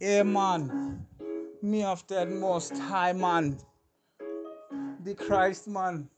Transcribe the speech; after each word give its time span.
Man. 0.00 1.06
Me 1.62 1.82
of 1.82 2.06
that 2.08 2.28
most 2.28 2.76
high 2.76 3.12
man. 3.12 3.58
The 5.02 5.14
Christ 5.14 5.68
man. 5.68 6.08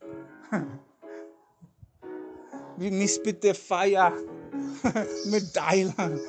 We 2.78 3.06
spit 3.08 3.40
the 3.40 3.54
fire. 3.54 4.12
me 5.26 5.40
die 5.52 5.92
lang. 5.98 6.20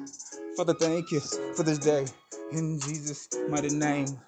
Father, 0.56 0.72
thank 0.72 1.10
you 1.12 1.20
for 1.54 1.62
this 1.62 1.78
day. 1.78 2.06
In 2.52 2.80
Jesus' 2.80 3.28
mighty 3.48 3.68
name. 3.68 4.18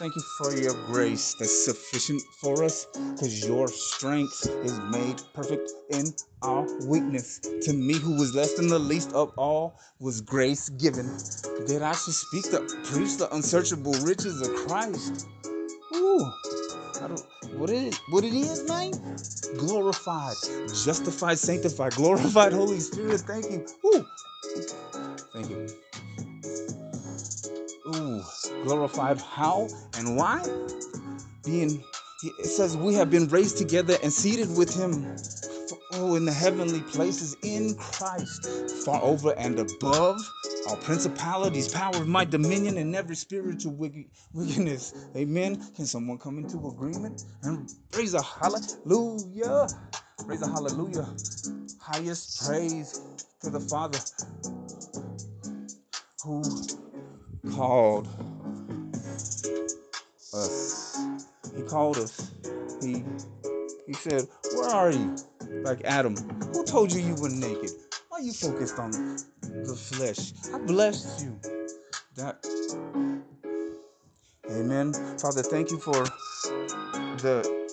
Thank 0.00 0.16
you 0.16 0.22
for 0.22 0.54
your 0.56 0.72
grace 0.86 1.34
that's 1.34 1.66
sufficient 1.66 2.22
for 2.40 2.64
us 2.64 2.86
because 2.94 3.46
your 3.46 3.68
strength 3.68 4.48
is 4.64 4.80
made 4.90 5.20
perfect 5.34 5.70
in 5.90 6.06
our 6.42 6.66
weakness. 6.86 7.38
To 7.64 7.74
me, 7.74 7.98
who 7.98 8.16
was 8.16 8.34
less 8.34 8.54
than 8.54 8.68
the 8.68 8.78
least 8.78 9.12
of 9.12 9.30
all, 9.36 9.78
was 10.00 10.22
grace 10.22 10.70
given 10.70 11.06
that 11.68 11.82
I 11.82 11.92
should 11.92 12.14
speak 12.14 12.44
the 12.50 12.60
preach 12.84 13.18
the 13.18 13.28
unsearchable 13.34 13.92
riches 14.02 14.40
of 14.40 14.54
Christ. 14.54 15.28
Ooh, 15.94 16.32
I 17.02 17.08
what 17.58 17.68
it 17.68 17.94
what 18.08 18.24
it 18.24 18.32
is, 18.34 18.66
man? 18.66 18.92
Glorified, 19.58 20.36
justified, 20.68 21.38
sanctified, 21.38 21.92
glorified 21.92 22.54
Holy 22.54 22.80
Spirit. 22.80 23.20
Thank 23.20 23.50
you. 23.50 23.66
Ooh, 23.84 24.06
thank 25.34 25.50
you. 25.50 25.68
Ooh, 27.96 28.22
glorified 28.64 29.20
how 29.20 29.68
and 29.96 30.16
why? 30.16 30.44
Being, 31.44 31.82
it 32.22 32.46
says 32.46 32.76
we 32.76 32.94
have 32.94 33.10
been 33.10 33.28
raised 33.28 33.58
together 33.58 33.96
and 34.02 34.12
seated 34.12 34.56
with 34.56 34.74
Him. 34.74 35.16
Oh, 35.94 36.14
in 36.16 36.24
the 36.24 36.32
heavenly 36.32 36.82
places 36.82 37.36
in 37.42 37.74
Christ, 37.76 38.46
far 38.84 39.02
over 39.02 39.34
and 39.38 39.58
above 39.58 40.20
all 40.68 40.76
principalities, 40.76 41.68
power, 41.68 42.04
might, 42.04 42.30
dominion, 42.30 42.78
and 42.78 42.94
every 42.94 43.16
spiritual 43.16 43.74
wickedness. 43.74 44.94
Amen. 45.16 45.60
Can 45.74 45.86
someone 45.86 46.18
come 46.18 46.38
into 46.38 46.68
agreement 46.68 47.24
and 47.42 47.68
raise 47.96 48.14
a 48.14 48.22
hallelujah? 48.22 49.68
Raise 50.26 50.42
a 50.42 50.48
hallelujah. 50.48 51.08
Highest 51.80 52.46
praise 52.46 53.00
to 53.42 53.50
the 53.50 53.60
Father 53.60 53.98
who 56.24 56.42
called 57.48 58.08
us. 60.34 60.98
He 61.56 61.62
called 61.62 61.98
us. 61.98 62.32
He 62.80 63.04
he 63.86 63.92
said, 63.94 64.26
Where 64.54 64.68
are 64.68 64.90
you? 64.90 65.16
Like 65.62 65.84
Adam. 65.84 66.16
Who 66.52 66.64
told 66.64 66.92
you 66.92 67.00
you 67.00 67.14
were 67.16 67.30
naked? 67.30 67.70
Why 68.08 68.18
are 68.18 68.22
you 68.22 68.32
focused 68.32 68.78
on 68.78 68.90
the 68.92 69.74
flesh? 69.76 70.32
I 70.54 70.58
blessed 70.58 71.22
you. 71.22 71.40
That 72.16 72.44
Amen. 74.50 74.92
Father, 75.18 75.42
thank 75.42 75.70
you 75.70 75.78
for 75.78 76.04
the 77.22 77.66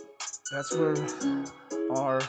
that's 0.52 0.73
where 0.75 0.95
our 1.91 2.21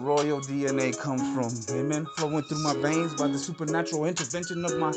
royal 0.00 0.40
DNA 0.40 0.98
comes 0.98 1.22
from. 1.34 1.76
Amen. 1.76 2.06
Flowing 2.16 2.42
through 2.44 2.62
my 2.62 2.74
veins 2.74 3.14
by 3.14 3.28
the 3.28 3.38
supernatural 3.38 4.04
intervention 4.06 4.64
of 4.64 4.78
my 4.78 4.92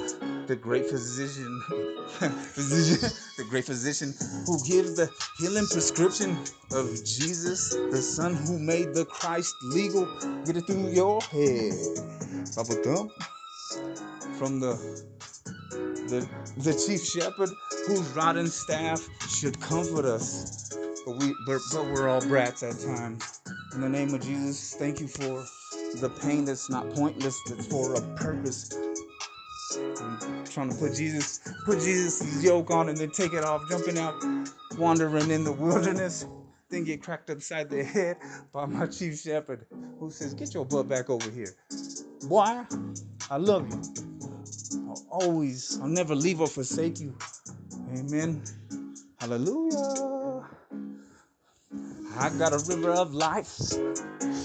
the 0.47 0.55
great 0.55 0.85
physician, 0.89 1.61
physician, 2.07 3.09
the 3.37 3.43
great 3.49 3.65
physician 3.65 4.13
who 4.45 4.57
gives 4.65 4.95
the 4.95 5.09
healing 5.37 5.67
prescription 5.67 6.37
of 6.71 6.87
Jesus, 7.03 7.71
the 7.91 8.01
Son 8.01 8.33
who 8.33 8.57
made 8.57 8.93
the 8.93 9.05
Christ 9.05 9.55
legal. 9.63 10.05
Get 10.45 10.57
it 10.57 10.67
through 10.67 10.89
your 10.91 11.21
head. 11.21 11.73
Bubble 12.55 12.81
thump 12.83 13.11
from 14.37 14.59
the 14.59 14.75
the 16.07 16.27
the 16.57 16.73
chief 16.73 17.03
shepherd 17.03 17.49
whose 17.87 18.07
rod 18.15 18.37
and 18.37 18.49
staff 18.49 19.05
should 19.29 19.59
comfort 19.59 20.05
us. 20.05 20.69
But 21.05 21.17
we 21.17 21.33
but, 21.45 21.59
but 21.73 21.85
we're 21.85 22.07
all 22.07 22.21
brats 22.21 22.63
at 22.63 22.79
times. 22.79 23.41
In 23.73 23.81
the 23.81 23.89
name 23.89 24.13
of 24.13 24.21
Jesus, 24.21 24.75
thank 24.75 24.99
you 25.01 25.07
for 25.07 25.45
the 25.99 26.09
pain 26.21 26.45
that's 26.45 26.69
not 26.69 26.89
pointless, 26.91 27.37
that's 27.49 27.67
for 27.67 27.93
a 27.95 28.01
purpose. 28.15 28.69
Trying 30.57 30.71
to 30.71 30.75
put 30.75 30.95
Jesus, 30.95 31.39
put 31.65 31.81
Jesus' 31.81 32.43
yoke 32.43 32.71
on 32.71 32.89
and 32.89 32.97
then 32.97 33.11
take 33.11 33.31
it 33.33 33.43
off, 33.43 33.69
jumping 33.69 33.99
out, 33.99 34.15
wandering 34.75 35.29
in 35.29 35.43
the 35.43 35.51
wilderness, 35.51 36.25
then 36.69 36.83
get 36.83 37.03
cracked 37.03 37.29
upside 37.29 37.69
the 37.69 37.83
head 37.83 38.17
by 38.51 38.65
my 38.65 38.87
chief 38.87 39.19
shepherd 39.19 39.67
who 39.99 40.09
says, 40.09 40.33
Get 40.33 40.55
your 40.55 40.65
butt 40.65 40.89
back 40.89 41.11
over 41.11 41.29
here. 41.29 41.53
Why? 42.27 42.65
I 43.29 43.37
love 43.37 43.69
you. 43.69 43.79
I'll 44.89 45.05
always, 45.11 45.79
I'll 45.79 45.87
never 45.87 46.15
leave 46.15 46.41
or 46.41 46.47
forsake 46.47 46.99
you. 46.99 47.15
Amen. 47.95 48.41
Hallelujah. 49.19 50.43
I 52.17 52.29
got 52.39 52.53
a 52.53 52.63
river 52.67 52.93
of 52.93 53.13
life 53.13 53.59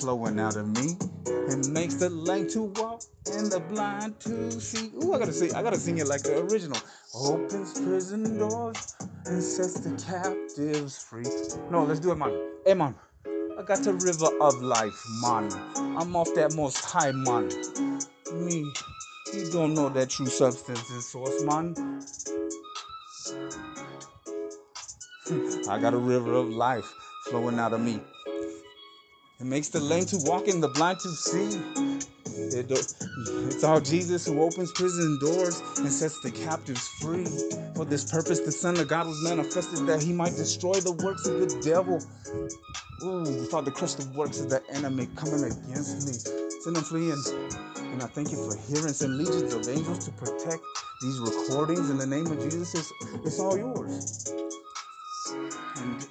flowing 0.03 0.41
out 0.41 0.57
of 0.57 0.67
me. 0.67 0.97
It 1.27 1.69
makes 1.69 1.95
the 1.95 2.11
lame 2.11 2.49
to 2.51 2.63
walk 2.63 3.03
and 3.33 3.53
the 3.53 3.61
blind 3.61 4.19
to 4.21 4.51
see. 4.51 4.91
Ooh, 4.97 5.13
I 5.13 5.19
gotta 5.21 5.33
sing. 5.33 5.55
I 5.55 5.63
gotta 5.63 5.77
sing 5.77 5.99
it 5.99 6.09
like 6.09 6.25
the 6.25 6.41
original. 6.41 6.81
Opens 7.15 7.79
prison 7.79 8.37
doors 8.37 8.97
and 9.27 9.41
sets 9.41 9.79
the 9.79 9.91
captives 10.05 10.99
free. 10.99 11.23
No, 11.71 11.85
let's 11.85 12.01
do 12.01 12.11
it, 12.11 12.17
man. 12.17 12.37
Hey, 12.67 12.75
man. 12.75 12.97
I 13.57 13.63
got 13.65 13.79
the 13.85 13.93
river 13.93 14.27
of 14.41 14.61
life, 14.61 15.01
man. 15.23 15.53
I'm 15.97 16.17
off 16.17 16.35
that 16.35 16.53
most 16.57 16.85
high, 16.85 17.13
man. 17.13 17.49
Me, 18.33 18.73
you 19.33 19.53
don't 19.53 19.75
know 19.75 19.89
that 19.89 20.11
true 20.11 20.27
substance 20.27 20.91
is 20.91 21.13
source, 21.13 21.45
man. 21.45 21.77
Hmm, 25.29 25.71
I 25.71 25.79
got 25.79 25.95
a 25.95 25.99
river 25.99 26.33
of 26.33 26.49
life 26.49 26.93
flowing 27.29 27.61
out 27.61 27.73
of 27.73 27.81
me. 27.81 28.01
It 29.43 29.47
makes 29.47 29.71
the 29.71 29.81
lame 29.81 30.07
to 30.07 30.19
walk 30.19 30.47
and 30.47 30.63
the 30.63 30.69
blind 30.69 31.01
to 31.01 31.09
see. 31.09 31.59
It 32.39 32.71
it's 32.71 33.65
all 33.65 33.81
Jesus 33.81 34.25
who 34.25 34.41
opens 34.41 34.71
prison 34.71 35.19
doors 35.19 35.61
and 35.79 35.91
sets 35.91 36.21
the 36.21 36.31
captives 36.31 36.89
free. 37.03 37.27
For 37.75 37.85
this 37.85 38.05
purpose, 38.05 38.39
the 38.39 38.53
Son 38.53 38.79
of 38.79 38.87
God 38.87 39.09
was 39.09 39.21
manifested 39.21 39.85
that 39.89 40.01
he 40.01 40.13
might 40.13 40.37
destroy 40.37 40.79
the 40.79 40.93
works 40.93 41.27
of 41.27 41.41
the 41.41 41.61
devil. 41.61 42.01
Ooh, 43.03 43.45
Father, 43.47 43.73
crush 43.73 43.95
the 43.95 44.07
works 44.17 44.39
of 44.41 44.49
the 44.49 44.63
enemy 44.71 45.09
coming 45.17 45.43
against 45.43 46.07
me. 46.07 46.15
Send 46.63 46.77
them 46.77 46.85
fleeing. 46.85 47.19
And 47.93 48.01
I 48.01 48.07
thank 48.07 48.31
you 48.31 48.39
for 48.39 48.55
hearing 48.57 48.95
and 49.03 49.19
legions 49.19 49.53
of 49.55 49.69
angels 49.69 50.07
to 50.07 50.13
protect 50.13 50.63
these 51.01 51.19
recordings. 51.19 51.91
In 51.91 51.99
the 51.99 52.07
name 52.07 52.29
of 52.29 52.39
Jesus, 52.39 52.77
it's, 52.77 52.93
it's 53.27 53.41
all 53.41 53.59
yours. 53.59 54.33
And 55.77 56.07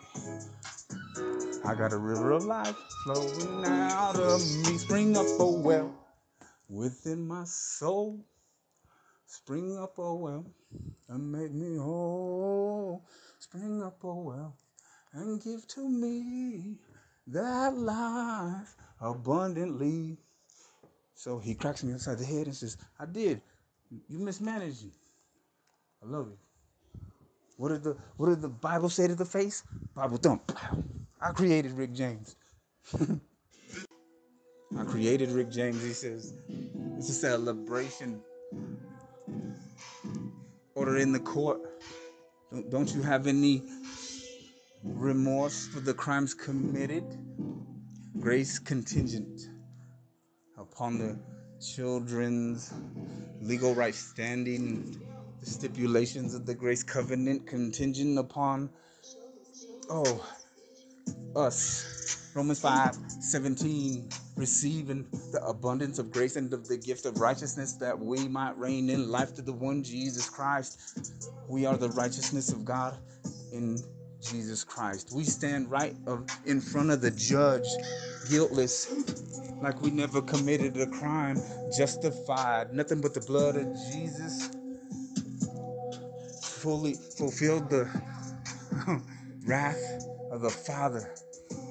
I 1.64 1.76
got 1.76 1.94
a 1.94 1.98
river 1.98 2.32
of 2.32 2.46
life 2.46 2.76
flowing 3.04 3.64
out 3.66 4.16
of 4.16 4.42
me. 4.42 4.78
Spring 4.80 5.16
up, 5.16 5.28
oh 5.40 5.60
well, 5.60 5.94
within 6.68 7.28
my 7.28 7.44
soul. 7.46 8.26
Spring 9.28 9.78
up, 9.78 9.94
oh 10.00 10.16
well, 10.16 10.46
and 11.08 11.32
make 11.32 11.54
me 11.54 11.78
whole. 11.78 13.06
Spring 13.40 13.84
up, 13.84 14.00
oh 14.04 14.22
well, 14.24 14.58
and 15.14 15.42
give 15.42 15.68
to 15.68 15.88
me 15.88 16.78
that 17.28 17.78
life 17.78 18.76
abundantly. 19.00 20.18
So 21.14 21.38
he 21.38 21.54
cracks 21.54 21.84
me 21.84 21.94
upside 21.94 22.18
the 22.18 22.26
head 22.26 22.48
and 22.48 22.56
says, 22.56 22.78
I 23.00 23.06
did. 23.06 23.40
You 24.10 24.18
mismanaged. 24.18 24.86
Me. 24.86 24.92
I 26.04 26.08
love 26.08 26.28
you. 26.28 26.38
What 27.58 27.70
did 27.70 27.84
the 27.84 27.98
what 28.18 28.30
did 28.30 28.42
the 28.42 28.50
Bible 28.50 28.90
say 28.90 29.08
to 29.08 29.14
the 29.14 29.26
face? 29.26 29.64
Bible 29.94 30.18
thump. 30.18 30.52
I 31.24 31.32
created 31.32 31.74
Rick 31.74 31.94
James. 31.94 32.36
I 33.00 34.84
created 34.86 35.30
Rick 35.30 35.52
James. 35.52 35.84
He 35.84 35.94
says, 35.94 36.34
it's 36.98 37.10
a 37.10 37.14
celebration. 37.14 38.22
Order 40.74 40.98
in 40.98 41.12
the 41.12 41.20
court. 41.20 41.60
Don't, 42.70 42.92
you 42.94 43.04
have 43.04 43.28
any 43.28 43.62
remorse 44.84 45.68
for 45.68 45.80
the 45.80 45.94
crimes 45.94 46.34
committed? 46.34 47.04
Grace 48.20 48.58
contingent 48.58 49.42
upon 50.58 50.98
the 50.98 51.20
children's 51.64 52.74
legal 53.42 53.76
right 53.76 53.94
standing, 53.94 55.00
the 55.40 55.46
stipulations 55.46 56.34
of 56.34 56.48
the 56.48 56.54
grace 56.54 56.84
covenant 56.84 57.46
contingent 57.46 58.18
upon, 58.18 58.70
oh, 59.90 60.26
us. 61.36 62.32
Romans 62.34 62.60
5 62.62 62.96
17, 63.20 64.10
receiving 64.38 65.06
the 65.32 65.46
abundance 65.46 66.00
of 66.00 66.12
grace 66.12 66.36
and 66.36 66.54
of 66.54 66.68
the 66.68 66.78
gift 66.78 67.06
of 67.06 67.20
righteousness 67.20 67.74
that 67.74 67.98
we 67.98 68.28
might 68.28 68.58
reign 68.58 68.90
in 68.90 69.10
life 69.10 69.34
to 69.36 69.42
the 69.42 69.52
one 69.52 69.84
Jesus 69.84 70.30
Christ. 70.30 71.00
We 71.48 71.66
are 71.66 71.76
the 71.76 71.90
righteousness 71.90 72.52
of 72.52 72.64
God 72.64 72.98
in 73.52 73.78
Jesus 74.22 74.64
Christ. 74.64 75.12
We 75.14 75.24
stand 75.24 75.70
right 75.70 75.96
of, 76.08 76.26
in 76.46 76.62
front 76.62 76.92
of 76.92 77.02
the 77.02 77.12
judge, 77.12 77.68
guiltless, 78.30 78.94
like 79.62 79.82
we 79.82 79.92
never 79.92 80.22
committed 80.22 80.78
a 80.78 80.88
crime, 80.88 81.38
justified, 81.76 82.74
nothing 82.74 83.02
but 83.02 83.14
the 83.14 83.22
blood 83.22 83.58
of 83.58 83.68
Jesus 83.92 84.50
fully 86.42 86.94
fulfilled 86.94 87.70
the 87.70 87.90
wrath 89.46 90.11
of 90.32 90.42
the 90.42 90.50
Father 90.50 91.14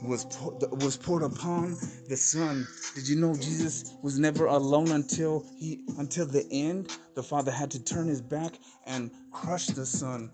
was 0.05 0.27
was 0.71 0.97
poured 0.97 1.23
upon 1.23 1.77
the 2.09 2.17
Son. 2.17 2.67
Did 2.95 3.09
you 3.09 3.17
know 3.17 3.35
Jesus 3.35 3.95
was 4.03 4.19
never 4.19 4.47
alone 4.47 4.91
until 4.91 5.45
he 5.59 5.85
until 5.99 6.27
the 6.27 6.47
end? 6.53 6.97
The 7.15 7.23
Father 7.23 7.51
had 7.51 7.71
to 7.73 7.83
turn 7.83 8.07
his 8.07 8.21
back 8.21 8.53
and 8.87 9.11
crush 9.33 9.67
the 9.67 9.87
Son. 9.87 10.31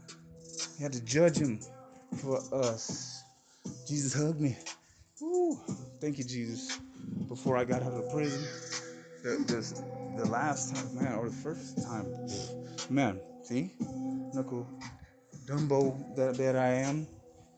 He 0.76 0.82
had 0.82 0.93
to 0.93 1.05
judge 1.05 1.38
him 1.38 1.61
for 2.17 2.43
us. 2.52 3.23
Jesus 3.87 4.12
hugged 4.12 4.40
me. 4.40 4.56
Woo. 5.20 5.58
Thank 6.00 6.19
you, 6.19 6.25
Jesus. 6.25 6.78
Before 7.28 7.56
I 7.56 7.64
got 7.64 7.82
out 7.82 7.93
of 7.93 8.11
prison, 8.11 8.44
the, 9.23 9.31
the, 9.46 10.23
the 10.23 10.31
last 10.31 10.75
time, 10.75 10.94
man, 10.94 11.14
or 11.14 11.28
the 11.28 11.37
first 11.37 11.82
time, 11.82 12.06
man, 12.90 13.20
see, 13.43 13.73
knuckle, 14.34 14.69
Dumbo 15.46 16.14
that, 16.17 16.37
that 16.37 16.56
I 16.56 16.75
am, 16.75 17.06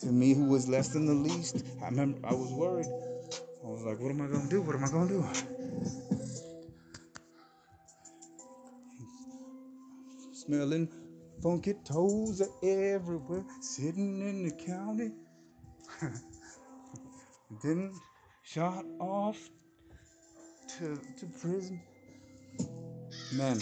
to 0.01 0.07
me 0.07 0.35
who 0.35 0.45
was 0.45 0.69
less 0.69 0.89
than 0.89 1.07
the 1.07 1.15
least. 1.15 1.65
I 1.83 1.87
remember 1.87 2.19
I 2.25 2.35
was 2.35 2.53
worried. 2.53 2.87
I 2.87 3.67
was 3.67 3.83
like, 3.83 3.99
what 4.01 4.11
am 4.11 4.23
I 4.23 4.27
gonna 4.27 4.49
do? 4.49 4.63
What 4.63 4.77
am 4.77 4.85
I 4.85 4.89
gonna 4.89 5.09
do? 5.09 5.25
Smelling 10.33 10.89
funky 11.43 11.75
toes 11.85 12.43
everywhere, 12.63 13.45
sitting 13.61 14.21
in 14.21 14.45
the 14.45 14.53
county. 14.65 15.11
then 17.63 17.93
shot 18.43 18.85
off 19.01 19.37
to, 20.79 20.99
to 21.19 21.27
prison. 21.41 21.81
Man. 23.33 23.61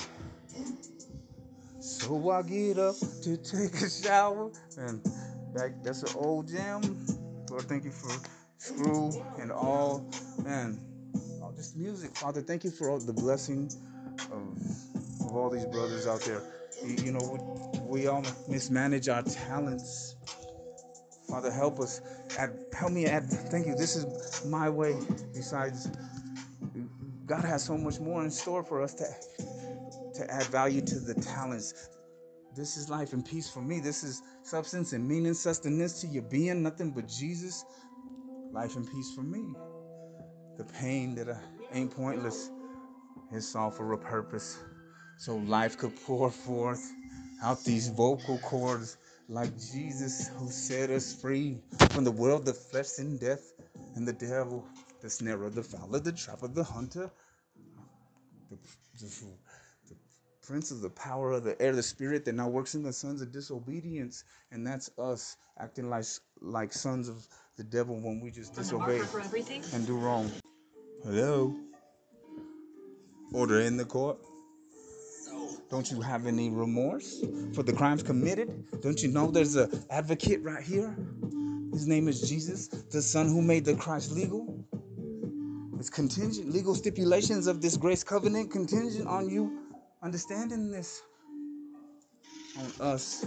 So 1.80 2.30
I 2.30 2.42
get 2.42 2.78
up 2.78 2.96
to 3.22 3.36
take 3.36 3.74
a 3.80 3.90
shower 3.90 4.50
and 4.78 5.02
that's 5.82 6.02
an 6.02 6.20
old 6.20 6.48
jam. 6.48 6.82
Lord, 7.50 7.62
thank 7.62 7.84
you 7.84 7.90
for 7.90 8.10
Screw 8.58 9.12
and 9.38 9.52
all. 9.52 10.10
Man, 10.42 10.80
all 11.42 11.52
this 11.56 11.74
music. 11.76 12.16
Father, 12.16 12.40
thank 12.40 12.64
you 12.64 12.70
for 12.70 12.90
all 12.90 12.98
the 12.98 13.12
blessing 13.12 13.70
of, 14.32 15.26
of 15.26 15.36
all 15.36 15.50
these 15.50 15.66
brothers 15.66 16.06
out 16.06 16.20
there. 16.22 16.42
You, 16.84 17.04
you 17.04 17.12
know, 17.12 17.78
we, 17.88 18.00
we 18.00 18.06
all 18.06 18.24
mismanage 18.48 19.08
our 19.08 19.22
talents. 19.22 20.16
Father, 21.28 21.50
help 21.50 21.80
us. 21.80 22.00
Add, 22.38 22.58
help 22.72 22.92
me 22.92 23.06
add. 23.06 23.24
Thank 23.24 23.66
you. 23.66 23.74
This 23.74 23.96
is 23.96 24.46
my 24.46 24.68
way. 24.70 24.96
Besides, 25.34 25.88
God 27.26 27.44
has 27.44 27.64
so 27.64 27.76
much 27.76 28.00
more 28.00 28.24
in 28.24 28.30
store 28.30 28.62
for 28.62 28.82
us 28.82 28.94
to 28.94 29.04
to 30.16 30.30
add 30.32 30.44
value 30.44 30.80
to 30.80 30.98
the 30.98 31.14
talents. 31.14 31.90
This 32.56 32.78
is 32.78 32.88
life 32.88 33.12
and 33.12 33.24
peace 33.24 33.50
for 33.50 33.60
me. 33.60 33.80
This 33.80 34.02
is 34.02 34.22
substance 34.42 34.94
and 34.94 35.06
meaning, 35.06 35.34
sustenance 35.34 36.00
to 36.00 36.06
your 36.06 36.22
being, 36.22 36.62
nothing 36.62 36.90
but 36.90 37.06
Jesus. 37.06 37.66
Life 38.50 38.76
and 38.76 38.90
peace 38.90 39.12
for 39.14 39.22
me. 39.22 39.54
The 40.56 40.64
pain 40.64 41.14
that 41.16 41.28
I 41.28 41.38
ain't 41.72 41.94
pointless 41.94 42.50
is 43.30 43.54
all 43.54 43.70
for 43.70 43.92
a 43.92 43.98
purpose. 43.98 44.58
So 45.18 45.36
life 45.36 45.76
could 45.76 45.94
pour 46.04 46.30
forth 46.30 46.90
out 47.42 47.62
these 47.62 47.88
vocal 47.88 48.38
cords 48.38 48.96
like 49.28 49.50
Jesus 49.58 50.28
who 50.38 50.48
set 50.48 50.88
us 50.88 51.20
free 51.20 51.58
from 51.92 52.04
the 52.04 52.10
world, 52.10 52.46
the 52.46 52.54
flesh 52.54 52.98
and 52.98 53.20
death, 53.20 53.52
and 53.96 54.08
the 54.08 54.14
devil, 54.14 54.66
the 55.02 55.10
snare 55.10 55.42
of 55.42 55.54
the 55.54 55.62
fowler, 55.62 55.98
the 56.00 56.12
trap 56.12 56.42
of 56.42 56.54
the 56.54 56.64
hunter, 56.64 57.10
the, 58.50 58.56
the, 58.98 59.26
prince 60.46 60.70
of 60.70 60.80
the 60.80 60.90
power 60.90 61.32
of 61.32 61.44
the 61.44 61.60
air, 61.60 61.74
the 61.74 61.82
spirit 61.82 62.24
that 62.24 62.34
now 62.34 62.48
works 62.48 62.74
in 62.74 62.82
the 62.82 62.92
sons 62.92 63.20
of 63.20 63.32
disobedience, 63.32 64.24
and 64.52 64.66
that's 64.66 64.90
us 64.98 65.36
acting 65.58 65.90
like 65.90 66.04
like 66.40 66.72
sons 66.72 67.08
of 67.08 67.26
the 67.56 67.64
devil 67.64 67.96
when 67.96 68.20
we 68.20 68.30
just 68.30 68.54
disobey 68.54 69.00
and 69.72 69.86
do 69.86 69.96
wrong. 69.96 70.30
Hello. 71.02 71.54
Order 73.32 73.60
in 73.60 73.76
the 73.76 73.84
court. 73.84 74.18
Don't 75.68 75.90
you 75.90 76.00
have 76.00 76.26
any 76.26 76.48
remorse 76.48 77.24
for 77.52 77.64
the 77.64 77.72
crimes 77.72 78.04
committed? 78.04 78.80
Don't 78.82 79.02
you 79.02 79.08
know 79.08 79.32
there's 79.32 79.56
an 79.56 79.84
advocate 79.90 80.40
right 80.42 80.62
here? 80.62 80.96
His 81.72 81.88
name 81.88 82.06
is 82.06 82.28
Jesus, 82.28 82.68
the 82.68 83.02
Son 83.02 83.26
who 83.26 83.42
made 83.42 83.64
the 83.64 83.74
Christ 83.74 84.12
legal. 84.12 84.64
It's 85.78 85.90
contingent, 85.90 86.52
legal 86.52 86.74
stipulations 86.76 87.48
of 87.48 87.60
this 87.60 87.76
grace 87.76 88.04
covenant 88.04 88.52
contingent 88.52 89.08
on 89.08 89.28
you 89.28 89.65
understanding 90.06 90.70
this. 90.70 91.02
On 92.58 92.86
us 92.86 93.26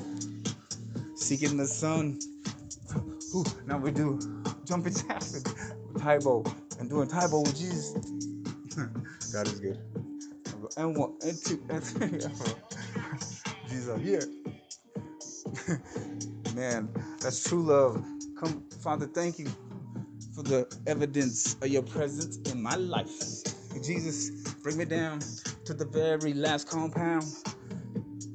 seeking 1.15 1.57
the 1.57 1.67
Son 1.67 2.17
Ooh, 3.35 3.43
now 3.67 3.77
we 3.77 3.91
do 3.91 4.17
jumping 4.65 4.93
jacks 4.93 5.43
Tae 5.99 6.17
and 6.79 6.89
doing 6.89 7.09
Tae 7.09 7.27
Bo 7.29 7.41
with 7.41 7.57
Jesus. 7.57 7.93
God 9.33 9.47
is 9.47 9.59
good 9.59 9.77
and 10.77 10.95
one 10.95 11.17
and 11.21 11.37
two 11.43 11.61
and 11.69 11.83
three. 11.83 12.19
Jesus 13.69 14.01
here. 14.01 14.23
Man, 16.55 16.89
that's 17.19 17.43
true 17.43 17.63
love. 17.63 18.03
Come, 18.39 18.63
Father, 18.81 19.05
thank 19.05 19.37
you 19.37 19.47
for 20.33 20.43
the 20.43 20.65
evidence 20.87 21.55
of 21.61 21.67
your 21.67 21.83
presence 21.83 22.37
in 22.51 22.63
my 22.63 22.75
life. 22.75 23.43
Jesus, 23.83 24.29
bring 24.63 24.77
me 24.77 24.85
down 24.85 25.19
to 25.69 25.75
the 25.75 25.85
very 25.85 26.33
last 26.33 26.67
compound. 26.67 27.25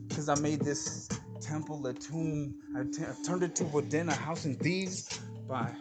Because 0.08 0.28
I 0.28 0.36
made 0.36 0.60
this 0.60 1.08
temple 1.40 1.84
a 1.88 1.92
tomb. 1.92 2.54
I 2.76 2.84
turned 3.26 3.42
it 3.42 3.56
to 3.56 3.76
a 3.76 3.82
den, 3.82 4.08
a 4.08 4.14
house 4.14 4.44
in 4.44 4.54
thieves 4.54 5.18
by 5.48 5.74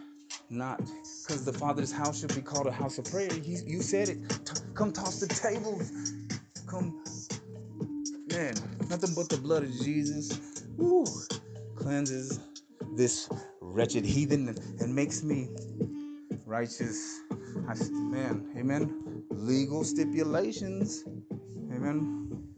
not 0.50 0.78
because 0.78 1.44
the 1.44 1.52
Father's 1.52 1.92
house 1.92 2.18
should 2.18 2.34
be 2.34 2.42
called 2.42 2.66
a 2.66 2.72
house 2.72 2.98
of 2.98 3.04
prayer. 3.04 3.32
He, 3.32 3.58
you 3.66 3.82
said 3.82 4.08
it. 4.08 4.28
T- 4.44 4.60
come 4.74 4.92
toss 4.92 5.20
the 5.20 5.28
tables 5.28 5.92
come, 6.66 7.00
man, 8.32 8.54
nothing 8.90 9.14
but 9.14 9.28
the 9.28 9.38
blood 9.40 9.62
of 9.62 9.70
Jesus 9.70 10.64
woo, 10.76 11.04
cleanses 11.76 12.40
this 12.96 13.28
wretched 13.60 14.04
heathen 14.04 14.48
and, 14.48 14.58
and 14.80 14.92
makes 14.92 15.22
me 15.22 15.48
righteous. 16.46 17.20
I, 17.68 17.74
man, 17.92 18.52
amen. 18.58 19.24
Legal 19.30 19.84
stipulations, 19.84 21.04
amen. 21.74 22.54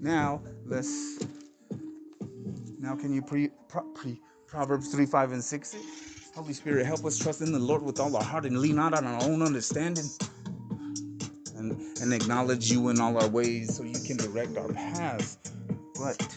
Now 0.00 0.42
let's. 0.66 1.24
Now 2.78 2.96
can 2.96 3.12
you 3.12 3.22
pre, 3.22 3.50
pre 3.94 4.20
Proverbs 4.46 4.92
three, 4.92 5.06
five, 5.06 5.32
and 5.32 5.42
six? 5.42 5.76
Holy 6.34 6.52
Spirit, 6.52 6.84
help 6.86 7.04
us 7.04 7.16
trust 7.16 7.42
in 7.42 7.52
the 7.52 7.58
Lord 7.58 7.82
with 7.82 8.00
all 8.00 8.16
our 8.16 8.22
heart 8.22 8.44
and 8.44 8.58
lean 8.58 8.76
not 8.76 8.92
on 8.92 9.06
our 9.06 9.22
own 9.22 9.40
understanding 9.40 10.04
and, 11.56 11.80
and 12.00 12.12
acknowledge 12.12 12.70
you 12.70 12.88
in 12.88 13.00
all 13.00 13.16
our 13.22 13.28
ways 13.28 13.76
so 13.76 13.84
you 13.84 14.00
can 14.04 14.16
direct 14.16 14.56
our 14.56 14.72
paths. 14.72 15.38
But 15.94 16.36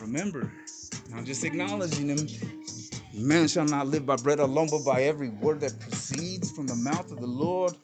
remember, 0.00 0.52
not 1.10 1.24
just 1.24 1.44
acknowledging 1.44 2.08
Him, 2.08 2.26
man 3.14 3.48
shall 3.48 3.64
not 3.64 3.86
live 3.86 4.04
by 4.06 4.16
bread 4.16 4.40
alone, 4.40 4.68
but 4.70 4.84
by 4.84 5.04
every 5.04 5.30
word 5.30 5.60
that 5.60 5.78
proceeds 5.78 6.50
from 6.50 6.66
the 6.66 6.74
mouth 6.76 7.12
of 7.12 7.20
the 7.20 7.26
Lord. 7.26 7.74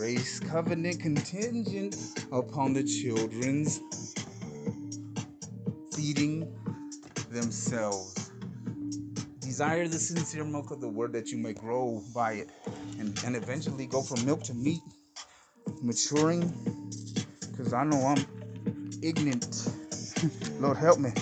Grace 0.00 0.40
covenant 0.40 0.98
contingent 0.98 1.94
upon 2.32 2.72
the 2.72 2.82
children's 2.82 3.80
feeding 5.94 6.50
themselves. 7.30 8.30
Desire 9.40 9.86
the 9.88 9.98
sincere 9.98 10.42
milk 10.44 10.70
of 10.70 10.80
the 10.80 10.88
word 10.88 11.12
that 11.12 11.28
you 11.28 11.36
may 11.36 11.52
grow 11.52 12.02
by 12.14 12.32
it 12.32 12.48
and, 12.98 13.22
and 13.26 13.36
eventually 13.36 13.84
go 13.84 14.00
from 14.00 14.24
milk 14.24 14.42
to 14.44 14.54
meat 14.54 14.80
maturing 15.82 16.50
because 17.50 17.74
I 17.74 17.84
know 17.84 18.00
I'm 18.06 18.24
ignorant. 19.02 19.68
Lord, 20.60 20.78
help 20.78 20.98
me. 20.98 21.12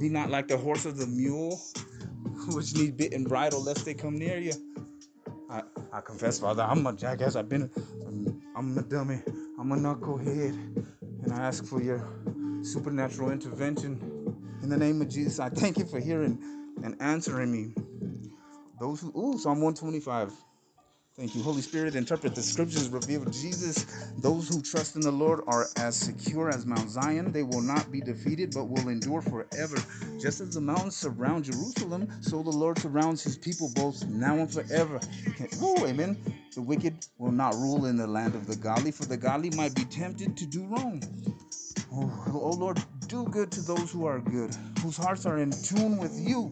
Be 0.00 0.08
not 0.08 0.30
like 0.30 0.48
the 0.48 0.56
horse 0.56 0.86
or 0.86 0.92
the 0.92 1.06
mule, 1.06 1.60
which 2.54 2.74
need 2.74 2.96
bit 2.96 3.12
and 3.12 3.28
bridle 3.28 3.62
lest 3.62 3.84
they 3.84 3.92
come 3.92 4.18
near 4.18 4.38
you. 4.38 4.69
I, 5.92 6.00
confess, 6.00 6.38
Father, 6.38 6.62
I'm 6.62 6.86
a 6.86 6.92
jackass. 6.92 7.36
I've 7.36 7.48
been, 7.48 7.70
I'm 8.56 8.76
a 8.78 8.82
dummy. 8.82 9.20
I'm 9.58 9.72
a 9.72 9.76
knucklehead. 9.76 10.86
And 11.22 11.32
I 11.32 11.38
ask 11.38 11.64
for 11.64 11.82
your 11.82 12.06
supernatural 12.62 13.30
intervention. 13.30 13.98
In 14.62 14.68
the 14.68 14.76
name 14.76 15.00
of 15.02 15.08
Jesus, 15.08 15.40
I 15.40 15.48
thank 15.48 15.78
you 15.78 15.84
for 15.84 16.00
hearing 16.00 16.38
and 16.82 16.96
answering 17.00 17.52
me. 17.52 17.74
Those 18.80 19.00
who, 19.00 19.08
ooh, 19.18 19.38
Psalm 19.38 19.60
125. 19.60 20.32
Thank 21.20 21.34
you, 21.34 21.42
Holy 21.42 21.60
Spirit. 21.60 21.96
Interpret 21.96 22.34
the 22.34 22.42
scriptures, 22.42 22.88
reveal 22.88 23.22
Jesus. 23.26 23.84
Those 24.20 24.48
who 24.48 24.62
trust 24.62 24.96
in 24.96 25.02
the 25.02 25.12
Lord 25.12 25.42
are 25.46 25.68
as 25.76 25.94
secure 25.94 26.48
as 26.48 26.64
Mount 26.64 26.88
Zion. 26.88 27.30
They 27.30 27.42
will 27.42 27.60
not 27.60 27.92
be 27.92 28.00
defeated, 28.00 28.54
but 28.54 28.70
will 28.70 28.88
endure 28.88 29.20
forever. 29.20 29.76
Just 30.18 30.40
as 30.40 30.54
the 30.54 30.62
mountains 30.62 30.96
surround 30.96 31.44
Jerusalem, 31.44 32.08
so 32.22 32.42
the 32.42 32.48
Lord 32.48 32.78
surrounds 32.78 33.22
his 33.22 33.36
people 33.36 33.70
both 33.74 34.02
now 34.06 34.36
and 34.36 34.50
forever. 34.50 34.98
Oh, 35.60 35.86
amen. 35.86 36.16
The 36.54 36.62
wicked 36.62 37.04
will 37.18 37.32
not 37.32 37.54
rule 37.54 37.84
in 37.84 37.98
the 37.98 38.06
land 38.06 38.34
of 38.34 38.46
the 38.46 38.56
godly, 38.56 38.90
for 38.90 39.04
the 39.04 39.18
godly 39.18 39.50
might 39.50 39.74
be 39.74 39.84
tempted 39.84 40.38
to 40.38 40.46
do 40.46 40.64
wrong. 40.68 41.02
Oh, 41.92 42.10
oh 42.32 42.52
Lord, 42.52 42.82
do 43.08 43.24
good 43.24 43.52
to 43.52 43.60
those 43.60 43.90
who 43.90 44.06
are 44.06 44.20
good, 44.20 44.56
whose 44.82 44.96
hearts 44.96 45.26
are 45.26 45.36
in 45.36 45.50
tune 45.50 45.98
with 45.98 46.18
you. 46.18 46.48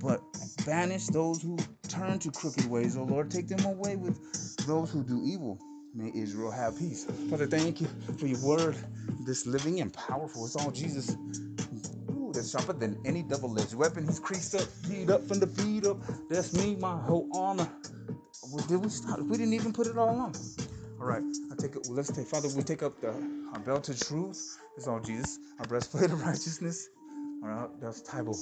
But 0.00 0.20
banish 0.66 1.06
those 1.06 1.40
who 1.40 1.56
turn 1.92 2.18
to 2.20 2.30
crooked 2.30 2.66
ways. 2.66 2.96
Oh 2.96 3.04
Lord, 3.04 3.30
take 3.30 3.48
them 3.48 3.64
away 3.66 3.96
with 3.96 4.18
those 4.66 4.90
who 4.90 5.02
do 5.02 5.20
evil. 5.24 5.58
May 5.94 6.10
Israel 6.14 6.50
have 6.50 6.78
peace. 6.78 7.04
Father, 7.28 7.46
thank 7.46 7.80
you 7.80 7.88
for 8.18 8.26
your 8.26 8.40
word, 8.40 8.76
this 9.20 9.46
living 9.46 9.80
and 9.80 9.92
powerful. 9.92 10.46
It's 10.46 10.56
all 10.56 10.70
Jesus. 10.70 11.16
Ooh, 12.10 12.32
that's 12.32 12.50
sharper 12.50 12.72
than 12.72 12.98
any 13.04 13.22
double-edged 13.22 13.74
weapon. 13.74 14.06
He's 14.06 14.18
creased 14.18 14.54
up, 14.54 14.66
beat 14.88 15.10
up 15.10 15.22
from 15.28 15.38
the 15.38 15.46
beat 15.46 15.86
up. 15.86 15.98
That's 16.30 16.54
me, 16.54 16.76
my 16.76 16.96
whole 16.96 17.28
armor. 17.34 17.68
Well, 18.50 18.64
Did 18.66 18.78
we 18.78 18.88
stop? 18.88 19.20
We 19.20 19.36
didn't 19.36 19.52
even 19.52 19.72
put 19.72 19.86
it 19.86 19.98
all 19.98 20.08
on. 20.08 20.32
All 20.98 21.06
right, 21.06 21.22
I 21.50 21.54
take 21.56 21.76
it. 21.76 21.82
Well, 21.84 21.96
let's 21.96 22.10
take 22.10 22.26
Father. 22.26 22.48
We 22.56 22.62
take 22.62 22.82
up 22.82 22.98
the 23.00 23.12
our 23.52 23.58
belt 23.60 23.88
of 23.90 24.00
truth. 24.00 24.58
It's 24.76 24.88
all 24.88 25.00
Jesus. 25.00 25.38
Our 25.58 25.66
breastplate 25.66 26.10
of 26.10 26.24
righteousness. 26.24 26.88
All 27.42 27.48
right, 27.50 27.68
that's 27.80 28.00
Bible. 28.00 28.38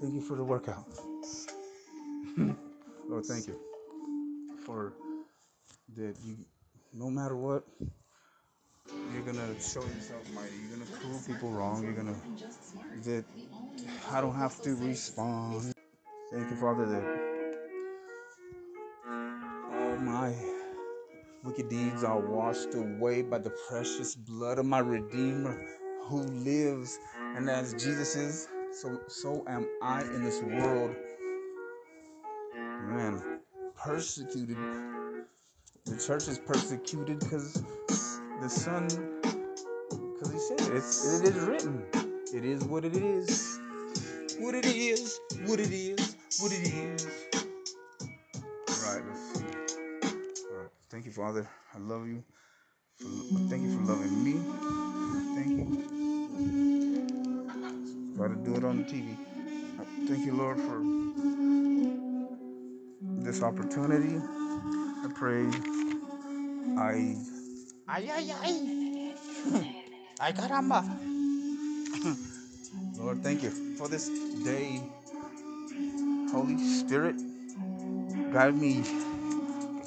Thank 0.00 0.14
you 0.14 0.20
for 0.20 0.36
the 0.36 0.44
workout. 0.44 0.86
Lord, 3.12 3.26
thank 3.26 3.46
you 3.46 3.58
for 4.64 4.94
that. 5.96 6.16
You, 6.24 6.36
no 6.94 7.10
matter 7.10 7.36
what, 7.36 7.62
you're 9.12 9.22
gonna 9.22 9.52
show 9.60 9.84
yourself 9.84 10.26
mighty. 10.34 10.54
You're 10.56 10.78
gonna 10.78 10.98
prove 10.98 11.26
people 11.26 11.50
wrong. 11.50 11.84
You're 11.84 11.92
gonna 11.92 12.16
that 13.04 13.26
I 14.10 14.22
don't 14.22 14.34
have 14.34 14.62
to 14.62 14.74
respond. 14.76 15.74
Thank 16.32 16.48
you, 16.48 16.56
Father, 16.56 16.86
that 16.86 17.04
all 19.70 19.96
my 19.98 20.34
wicked 21.44 21.68
deeds 21.68 22.04
are 22.04 22.18
washed 22.18 22.74
away 22.74 23.20
by 23.20 23.40
the 23.40 23.50
precious 23.68 24.14
blood 24.14 24.58
of 24.58 24.64
my 24.64 24.78
Redeemer 24.78 25.62
who 26.04 26.22
lives. 26.22 26.98
And 27.36 27.50
as 27.50 27.74
Jesus 27.74 28.16
is, 28.16 28.48
so 28.80 28.98
so 29.08 29.44
am 29.46 29.68
I 29.82 30.00
in 30.00 30.24
this 30.24 30.40
world. 30.40 30.96
Persecuted. 33.76 34.56
The 35.86 35.96
church 36.06 36.28
is 36.28 36.38
persecuted 36.38 37.18
because 37.18 37.60
the 38.40 38.48
Son, 38.48 38.86
because 39.98 40.32
he 40.32 40.38
said 40.38 40.60
it. 40.60 40.76
It's, 40.76 41.20
it 41.20 41.34
is 41.34 41.42
written. 41.42 41.82
It 42.32 42.44
is 42.44 42.62
what 42.62 42.84
it 42.84 42.94
is. 42.94 43.58
What 44.38 44.54
it 44.54 44.66
is. 44.66 45.18
What 45.46 45.58
it 45.58 45.72
is. 45.72 46.14
What 46.40 46.52
it 46.52 46.68
is. 46.68 47.06
All 48.68 48.94
right, 48.94 49.02
let's 49.08 49.20
see. 49.34 49.46
All 50.52 50.58
right. 50.58 50.70
Thank 50.88 51.04
you, 51.06 51.10
Father. 51.10 51.48
I 51.74 51.78
love 51.78 52.06
you. 52.06 52.22
For, 52.98 53.08
thank 53.50 53.64
you 53.64 53.78
for 53.78 53.84
loving 53.92 54.22
me. 54.22 54.34
Thank 55.34 55.48
you. 55.58 55.66
Got 58.16 58.28
to 58.28 58.36
do 58.36 58.54
it 58.54 58.64
on 58.64 58.78
the 58.78 58.84
TV. 58.84 59.16
Thank 60.06 60.24
you, 60.24 60.34
Lord, 60.34 60.58
for 60.60 60.78
this 63.24 63.42
opportunity. 63.42 64.20
I 64.88 65.08
pray 65.14 65.46
I. 66.78 67.16
Ay, 67.88 68.08
ay, 68.10 68.32
ay. 68.32 68.54
Ay, 70.20 70.32
caramba. 70.32 70.82
Lord, 72.98 73.22
thank 73.22 73.42
you 73.42 73.50
for 73.76 73.88
this 73.88 74.08
day. 74.44 74.80
Holy 76.32 76.58
Spirit, 76.58 77.16
guide 78.32 78.56
me. 78.56 78.84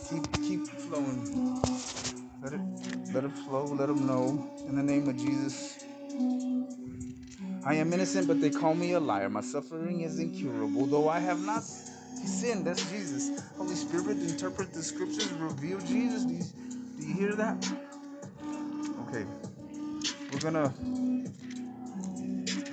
Keep 0.10 0.26
keep 0.44 0.68
flowing. 0.68 1.46
Let 2.44 2.54
it 2.54 2.62
let 3.14 3.24
it 3.26 3.34
flow. 3.48 3.66
Let 3.66 3.88
them 3.88 4.08
know. 4.08 4.46
In 4.68 4.76
the 4.76 4.84
name 4.84 5.10
of 5.10 5.18
Jesus. 5.18 5.80
I 7.66 7.76
am 7.76 7.94
innocent, 7.94 8.28
but 8.28 8.42
they 8.42 8.52
call 8.52 8.76
me 8.76 8.94
a 8.94 9.00
liar. 9.00 9.30
My 9.30 9.42
suffering 9.42 10.02
is 10.02 10.20
incurable, 10.20 10.86
though 10.86 11.10
I 11.10 11.20
have 11.20 11.42
not 11.42 11.64
sinned. 12.28 12.66
That's 12.68 12.90
Jesus. 12.92 13.42
Holy 13.58 13.76
Spirit, 13.76 14.18
interpret 14.20 14.74
the 14.74 14.84
scriptures, 14.84 15.32
reveal 15.34 15.80
Jesus. 15.82 16.26
Do 16.26 16.34
you, 16.34 16.44
do 17.00 17.08
you 17.08 17.14
hear 17.16 17.36
that? 17.36 17.68
Okay, 19.08 19.26
we're 20.32 20.40
gonna. 20.40 20.74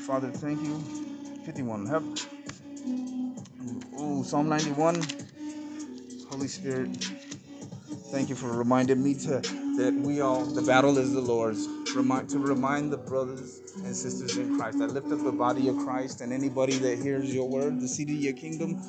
Father, 0.07 0.31
thank 0.31 0.61
you. 0.63 0.79
51. 1.45 1.87
Help. 1.87 2.05
oh, 3.99 4.23
Psalm 4.23 4.49
91. 4.49 5.03
Holy 6.31 6.49
Spirit, 6.49 6.91
thank 8.11 8.29
you 8.29 8.35
for 8.37 8.53
reminding 8.57 9.03
me 9.03 9.15
to 9.15 9.43
that 9.79 9.95
we 10.05 10.21
all 10.21 10.45
the 10.45 10.63
battle 10.63 10.99
is 10.99 11.13
the 11.13 11.21
Lord's. 11.21 11.69
Remind 11.97 12.29
to 12.31 12.39
remind 12.39 12.93
the 12.93 12.99
brothers 12.99 13.61
and 13.85 13.95
sisters 13.95 14.39
in 14.39 14.57
Christ. 14.59 14.79
I 14.81 14.87
lift 14.87 15.13
up 15.13 15.23
the 15.25 15.33
body 15.33 15.69
of 15.69 15.77
Christ 15.79 16.21
and 16.23 16.33
anybody 16.33 16.75
that 16.75 16.99
hears 16.99 17.35
your 17.35 17.49
word, 17.49 17.81
the 17.81 17.89
seed 17.89 18.11
of 18.11 18.17
your 18.17 18.35
kingdom, 18.35 18.83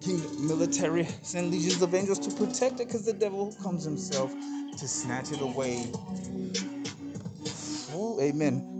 kingdom 0.00 0.46
military, 0.46 1.04
send 1.22 1.50
legions 1.50 1.82
of 1.82 1.94
angels 1.94 2.18
to 2.20 2.34
protect 2.34 2.80
it 2.80 2.86
because 2.86 3.04
the 3.04 3.12
devil 3.12 3.54
comes 3.62 3.84
himself 3.84 4.34
to 4.76 4.88
snatch 4.88 5.32
it 5.32 5.40
away. 5.40 5.86
Amen. 8.20 8.76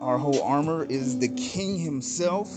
Our 0.00 0.16
whole 0.16 0.42
armor 0.42 0.86
is 0.86 1.18
the 1.18 1.28
King 1.28 1.78
Himself. 1.78 2.48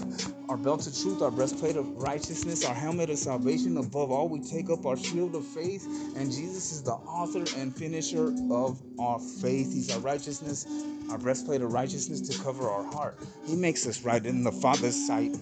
Our 0.48 0.56
belt 0.56 0.88
of 0.88 0.98
truth, 0.98 1.22
our 1.22 1.32
breastplate 1.32 1.76
of 1.76 2.02
righteousness, 2.02 2.64
our 2.64 2.74
helmet 2.74 3.10
of 3.10 3.18
salvation. 3.18 3.78
Above 3.78 4.12
all, 4.12 4.30
we 4.30 4.40
take 4.40 4.70
up 4.70 4.86
our 4.86 4.96
shield 4.96 5.36
of 5.36 5.46
faith. 5.46 5.86
And 6.16 6.32
Jesus 6.32 6.72
is 6.72 6.84
the 6.84 6.94
author 6.94 7.44
and 7.60 7.76
finisher 7.76 8.34
of 8.50 8.82
our 8.98 9.20
faith. 9.20 9.74
He's 9.74 9.94
our 9.94 10.00
righteousness, 10.00 10.66
our 11.12 11.18
breastplate 11.18 11.62
of 11.62 11.74
righteousness 11.74 12.22
to 12.22 12.44
cover 12.44 12.70
our 12.70 12.84
heart. 12.94 13.18
He 13.46 13.56
makes 13.56 13.86
us 13.88 14.04
right 14.04 14.26
in 14.26 14.44
the 14.44 14.52
Father's 14.52 14.96
sight. 15.08 15.36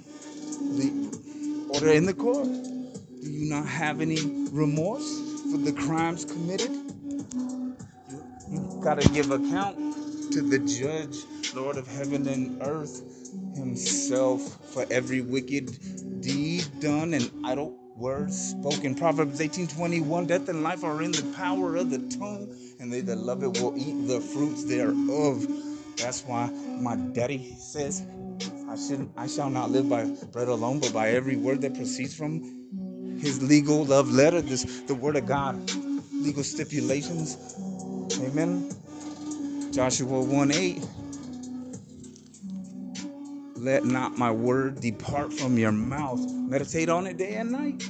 The 0.78 1.68
order 1.74 1.90
in 1.90 2.06
the 2.06 2.14
court. 2.14 2.48
Do 2.48 3.30
you 3.30 3.50
not 3.50 3.68
have 3.68 4.02
any 4.02 4.20
remorse 4.52 5.42
for 5.52 5.58
the 5.58 5.74
crimes 5.74 6.26
committed? 6.26 6.72
You've 8.50 8.82
got 8.82 9.02
to 9.02 9.10
give 9.10 9.32
account 9.32 9.78
to 10.32 10.42
the 10.42 10.60
judge, 10.60 11.26
Lord 11.54 11.78
of 11.78 11.88
heaven 11.88 12.28
and 12.28 12.62
earth, 12.64 13.02
himself 13.56 14.42
for 14.74 14.86
every 14.90 15.22
wicked 15.22 16.22
deed 16.22 16.66
done 16.80 17.14
and 17.14 17.30
idle 17.46 17.78
words 17.98 18.52
spoken. 18.52 18.96
Proverbs 18.96 19.40
18:21 19.40 20.28
Death 20.28 20.50
and 20.50 20.64
life 20.64 20.84
are 20.84 21.02
in 21.02 21.12
the 21.12 21.24
power 21.36 21.76
of 21.76 21.90
the 21.90 22.00
tongue, 22.18 22.48
and 22.80 22.92
they 22.92 23.02
that 23.02 23.18
love 23.18 23.44
it 23.44 23.62
will 23.62 23.78
eat 23.78 24.08
the 24.08 24.22
fruits 24.22 24.64
thereof. 24.66 25.46
That's 25.98 26.24
why 26.24 26.50
my 26.80 26.96
daddy 26.96 27.56
says, 27.60 28.02
I 28.72 28.78
shouldn't 28.78 29.12
I 29.18 29.28
shall 29.28 29.50
not 29.50 29.70
live 29.70 29.90
by 29.90 30.06
bread 30.32 30.48
alone, 30.48 30.80
but 30.80 30.94
by 30.94 31.10
every 31.10 31.36
word 31.36 31.60
that 31.62 31.74
proceeds 31.76 32.16
from 32.16 32.40
his 33.20 33.44
legal 33.44 33.84
love 33.84 34.10
letter, 34.10 34.40
this 34.40 34.64
the 34.88 34.96
word 34.96 35.18
of 35.18 35.26
God, 35.26 35.56
legal 36.14 36.42
stipulations. 36.42 37.36
Amen. 38.22 38.72
Joshua 39.74 40.22
1 40.22 40.52
8. 40.54 40.86
Let 43.58 43.84
not 43.84 44.18
my 44.18 44.32
word 44.32 44.80
depart 44.80 45.34
from 45.34 45.58
your 45.58 45.74
mouth. 45.74 46.22
Meditate 46.32 46.88
on 46.88 47.08
it 47.08 47.18
day 47.18 47.36
and 47.36 47.52
night. 47.52 47.84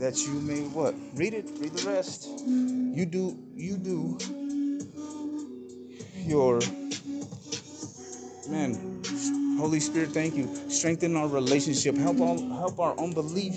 That 0.00 0.26
you 0.26 0.40
may 0.40 0.62
what? 0.62 0.96
Read 1.14 1.34
it, 1.34 1.48
read 1.60 1.72
the 1.72 1.88
rest. 1.88 2.28
You 2.44 3.06
do, 3.06 3.38
you 3.54 3.76
do 3.76 4.18
your 6.26 6.58
man. 8.48 8.95
Holy 9.58 9.80
Spirit, 9.80 10.10
thank 10.10 10.34
you. 10.36 10.48
Strengthen 10.68 11.16
our 11.16 11.28
relationship. 11.28 11.96
Help 11.96 12.20
all 12.20 12.38
help 12.56 12.78
our 12.78 12.98
unbelief. 12.98 13.54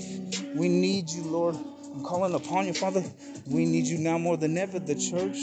We 0.56 0.70
need 0.70 1.10
you, 1.10 1.24
Lord. 1.24 1.56
I'm 1.94 2.04
calling 2.04 2.34
upon 2.34 2.68
you, 2.68 2.74
Father. 2.74 3.04
We 3.48 3.66
need 3.66 3.86
you 3.86 3.98
now 3.98 4.18
more 4.18 4.38
than 4.38 4.58
ever. 4.58 4.80
The 4.80 4.96
church. 4.96 5.38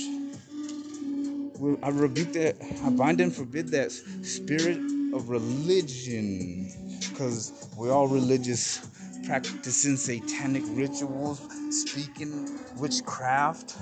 I 1.83 1.91
rebuke 1.91 2.33
that. 2.33 2.57
I 2.85 2.91
bind 2.91 3.21
and 3.21 3.35
forbid 3.35 3.69
that 3.69 3.93
spirit 3.93 4.79
of 5.13 5.29
religion, 5.29 6.71
because 7.01 7.69
we're 7.77 7.93
all 7.93 8.09
religious, 8.09 8.87
practicing 9.27 9.97
satanic 9.97 10.63
rituals, 10.69 11.41
speaking 11.71 12.59
witchcraft, 12.77 13.77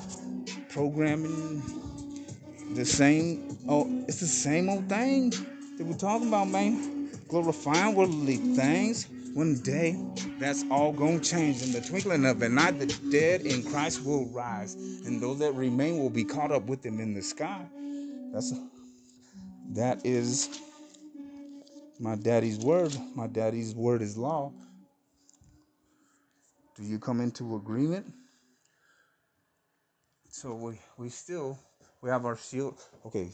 programming. 0.71 1.63
The 2.75 2.85
same. 2.85 3.57
Oh, 3.69 3.87
it's 4.09 4.21
the 4.21 4.27
same 4.27 4.69
old 4.69 4.89
thing 4.89 5.33
that 5.79 5.87
we're 5.87 5.97
talking 5.97 6.29
about, 6.29 6.49
man. 6.49 7.11
Glorifying 7.29 7.95
worldly 7.95 8.37
things. 8.37 9.09
One 9.35 9.61
day, 9.63 9.97
that's 10.39 10.65
all 10.71 10.93
gonna 10.93 11.21
change. 11.21 11.63
In 11.63 11.73
the 11.73 11.81
twinkling 11.81 12.25
of 12.27 12.43
an 12.43 12.59
eye, 12.59 12.71
the 12.71 12.87
dead 13.11 13.43
in 13.43 13.65
Christ 13.65 14.05
will 14.05 14.27
rise, 14.27 14.75
and 14.75 15.21
those 15.21 15.41
that 15.41 15.55
remain 15.55 15.99
will 15.99 16.11
be 16.11 16.25
caught 16.25 16.53
up 16.53 16.65
with 16.67 16.83
them 16.83 17.01
in 17.01 17.15
the 17.15 17.23
sky. 17.23 17.67
That's 18.33 18.55
that 19.73 20.07
is 20.07 20.61
my 21.99 22.17
daddy's 22.17 22.59
word. 22.61 22.97
My 23.15 23.27
daddy's 23.27 23.75
word 23.75 24.03
is 24.03 24.17
law. 24.17 24.53
Do 26.77 26.85
you 26.85 26.99
come 26.99 27.21
into 27.21 27.57
agreement? 27.57 28.07
So 30.31 30.55
we 30.55 30.79
we 30.99 31.09
still 31.09 31.59
We 32.03 32.11
have 32.11 32.27
our 32.27 32.37
shield. 32.37 32.79
Okay, 33.07 33.31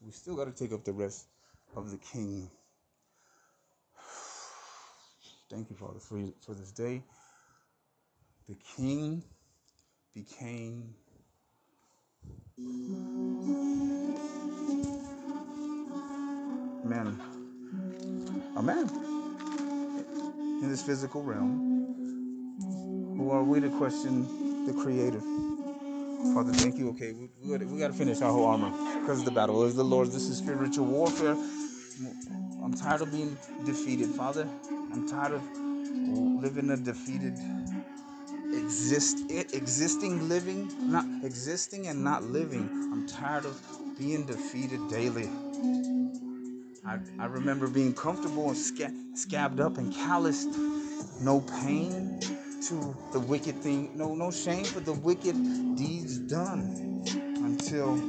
we 0.00 0.12
still 0.12 0.36
got 0.36 0.46
to 0.46 0.52
take 0.52 0.72
up 0.72 0.84
the 0.84 0.92
rest 0.92 1.26
of 1.74 1.90
the 1.90 1.98
king. 1.98 2.50
Thank 5.50 5.70
you, 5.70 5.76
Father, 5.76 6.00
for, 6.00 6.22
for 6.44 6.54
this 6.54 6.72
day. 6.72 7.02
The 8.48 8.56
king 8.76 9.22
became 10.14 10.94
man, 16.84 17.20
a 18.56 18.62
man 18.62 18.88
in 20.62 20.68
this 20.68 20.82
physical 20.82 21.22
realm. 21.22 21.84
Who 23.16 23.30
are 23.30 23.42
we 23.42 23.60
to 23.60 23.70
question 23.70 24.66
the 24.66 24.72
Creator? 24.72 25.20
Father, 26.34 26.52
thank 26.52 26.78
you. 26.78 26.90
Okay, 26.90 27.12
we, 27.12 27.30
we, 27.42 27.52
gotta, 27.52 27.66
we 27.66 27.78
gotta 27.78 27.94
finish 27.94 28.20
our 28.22 28.32
whole 28.32 28.46
armor 28.46 28.70
because 29.00 29.24
the 29.24 29.30
battle 29.30 29.64
is 29.64 29.74
the 29.76 29.84
Lord's. 29.84 30.12
This 30.12 30.28
is 30.28 30.38
spiritual 30.38 30.86
warfare. 30.86 31.36
I'm 32.62 32.74
tired 32.74 33.02
of 33.02 33.12
being 33.12 33.36
defeated, 33.64 34.08
Father. 34.10 34.48
I'm 34.92 35.08
tired 35.08 35.32
of 35.34 35.42
living 36.42 36.70
a 36.70 36.76
defeated 36.76 37.34
exist 38.52 39.18
existing 39.30 40.28
living 40.28 40.70
not 40.90 41.04
existing 41.22 41.86
and 41.88 42.02
not 42.04 42.22
living 42.22 42.68
i'm 42.92 43.06
tired 43.06 43.44
of 43.44 43.60
being 43.98 44.24
defeated 44.26 44.80
daily 44.88 45.28
i, 46.86 46.98
I 47.18 47.26
remember 47.26 47.68
being 47.68 47.94
comfortable 47.94 48.48
and 48.48 48.56
sca- 48.56 48.92
scabbed 49.14 49.60
up 49.60 49.78
and 49.78 49.92
calloused 49.94 50.48
no 51.20 51.40
pain 51.40 52.20
to 52.68 52.96
the 53.12 53.20
wicked 53.20 53.56
thing. 53.62 53.96
No 53.96 54.14
no 54.14 54.30
shame 54.30 54.64
for 54.64 54.80
the 54.80 54.92
wicked 54.92 55.36
deeds 55.76 56.18
done 56.18 57.04
until 57.44 58.00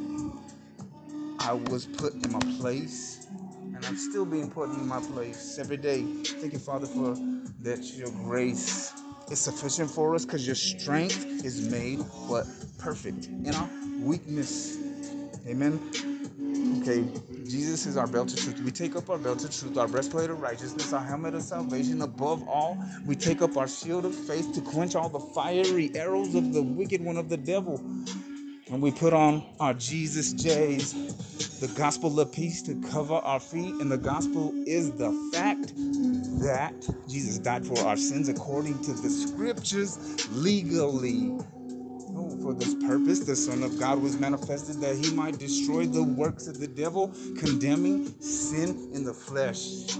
i 1.40 1.54
was 1.54 1.86
put 1.86 2.14
in 2.14 2.32
my 2.32 2.40
place. 2.60 3.28
And 3.76 3.86
i'm 3.86 3.96
still 3.96 4.26
being 4.26 4.50
put 4.50 4.70
in 4.70 4.88
my 4.88 5.00
place 5.00 5.60
every 5.60 5.78
day. 5.78 6.02
Thank 6.42 6.54
you 6.54 6.60
father 6.60 6.88
for 6.88 7.16
that 7.62 7.84
your 7.96 8.10
grace 8.10 8.94
is 9.30 9.40
sufficient 9.40 9.92
for 9.92 10.16
us 10.16 10.26
because 10.26 10.46
your 10.46 10.56
strength 10.56 11.46
is 11.46 11.70
made 11.70 12.00
what? 12.28 12.48
Perfect 12.80 13.28
in 13.28 13.54
our 13.54 13.70
weakness. 14.00 14.78
Amen. 15.46 15.80
Okay, 16.82 17.04
Jesus 17.50 17.86
is 17.86 17.98
our 17.98 18.08
belt 18.08 18.34
of 18.34 18.40
truth. 18.40 18.62
We 18.62 18.72
take 18.72 18.96
up 18.96 19.10
our 19.10 19.18
belt 19.18 19.44
of 19.44 19.56
truth, 19.56 19.78
our 19.78 19.88
breastplate 19.88 20.30
of 20.30 20.42
righteousness, 20.42 20.92
our 20.92 21.04
helmet 21.04 21.34
of 21.34 21.44
salvation. 21.44 22.02
Above 22.02 22.48
all, 22.48 22.78
we 23.06 23.16
take 23.16 23.42
up 23.42 23.56
our 23.58 23.68
shield 23.68 24.06
of 24.06 24.14
faith 24.14 24.54
to 24.54 24.62
quench 24.62 24.96
all 24.96 25.10
the 25.10 25.20
fiery 25.20 25.92
arrows 25.96 26.36
of 26.36 26.54
the 26.54 26.62
wicked 26.62 27.04
one 27.04 27.18
of 27.18 27.30
the 27.30 27.38
devil. 27.38 27.82
And 28.70 28.82
we 28.82 28.92
put 28.92 29.14
on 29.14 29.44
our 29.62 29.74
Jesus 29.74 30.34
J's, 30.34 31.60
the 31.60 31.68
gospel 31.70 32.20
of 32.20 32.34
peace 32.34 32.62
to 32.64 32.76
cover 32.90 33.16
our 33.16 33.40
feet. 33.40 33.74
And 33.76 33.90
the 33.90 33.98
gospel 33.98 34.54
is 34.68 34.92
the 34.92 35.12
fact 35.34 35.72
that 36.42 36.74
Jesus 37.08 37.38
died 37.38 37.66
for 37.66 37.80
our 37.80 37.96
sins 37.96 38.28
according 38.28 38.82
to 38.84 38.94
the 38.94 39.10
scriptures 39.10 40.28
legally. 40.36 41.32
For 42.48 42.54
this 42.54 42.76
purpose, 42.76 43.20
the 43.20 43.36
Son 43.36 43.62
of 43.62 43.78
God 43.78 44.02
was 44.02 44.18
manifested 44.18 44.78
that 44.78 44.96
he 44.96 45.14
might 45.14 45.38
destroy 45.38 45.86
the 45.86 46.02
works 46.02 46.48
of 46.48 46.62
the 46.62 46.68
devil, 46.68 47.14
condemning 47.38 48.06
sin 48.22 48.90
in 48.94 49.04
the 49.04 49.14
flesh. 49.14 49.98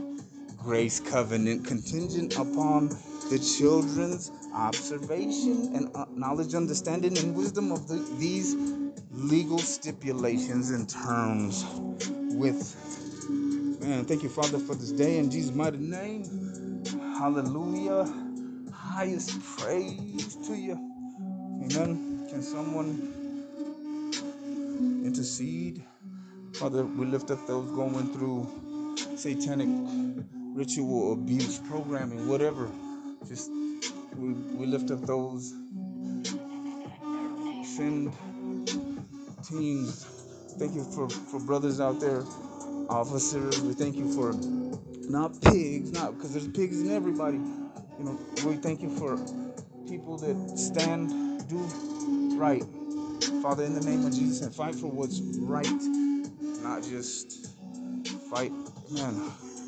Grace 0.56 1.02
covenant 1.02 1.66
contingent 1.66 2.38
upon 2.38 2.88
the 3.30 3.38
children's 3.60 4.32
observation 4.54 5.76
and 5.76 5.94
uh, 5.94 6.06
knowledge, 6.14 6.56
understanding, 6.56 7.18
and 7.18 7.36
wisdom 7.36 7.70
of 7.70 7.90
the, 7.90 7.96
these 8.18 8.56
legal 9.12 9.60
stipulations 9.60 10.72
and 10.72 10.90
terms 10.90 11.66
with 12.32 12.78
Man, 13.82 14.06
thank 14.06 14.24
you, 14.24 14.30
Father, 14.30 14.58
for 14.58 14.74
this 14.74 14.94
day 14.94 15.18
in 15.18 15.30
Jesus' 15.30 15.54
mighty 15.54 15.80
name. 15.80 16.24
Hallelujah. 17.20 18.08
Highest 18.74 19.38
praise 19.58 20.38
to 20.48 20.56
you. 20.56 20.76
Amen. 21.62 22.17
Can 22.38 22.44
someone 22.44 22.92
intercede? 25.04 25.84
Father, 26.54 26.86
we 26.86 27.08
lift 27.08 27.32
up 27.32 27.48
those 27.48 27.72
going 27.72 28.14
through 28.14 28.96
satanic 29.18 29.68
ritual 30.54 31.14
abuse, 31.14 31.58
programming, 31.68 32.28
whatever. 32.28 32.70
Just 33.28 33.50
we, 33.50 34.34
we 34.54 34.68
lift 34.68 34.92
up 34.92 35.02
those 35.08 35.50
send 37.64 38.14
teams. 39.44 40.06
Thank 40.60 40.76
you 40.76 40.84
for, 40.84 41.10
for 41.10 41.40
brothers 41.40 41.80
out 41.80 42.00
there, 42.00 42.22
officers. 42.88 43.60
We 43.62 43.74
thank 43.74 43.96
you 43.96 44.14
for 44.14 44.34
not 45.10 45.42
pigs, 45.42 45.92
not 45.92 46.14
because 46.14 46.34
there's 46.34 46.50
pigs 46.50 46.84
in 46.84 46.92
everybody. 46.92 47.38
You 47.38 48.04
know, 48.04 48.20
we 48.46 48.58
thank 48.58 48.84
you 48.84 48.96
for 48.96 49.18
people 49.90 50.18
that 50.20 50.56
stand, 50.56 51.50
do 51.50 51.97
right. 52.38 52.64
Father, 53.42 53.64
in 53.64 53.74
the 53.74 53.82
name 53.82 54.06
of 54.06 54.14
Jesus, 54.14 54.42
and 54.42 54.54
fight 54.54 54.76
for 54.76 54.88
what's 54.88 55.22
right, 55.22 55.68
not 56.62 56.84
just 56.84 57.48
fight, 58.30 58.52
man, 58.92 59.16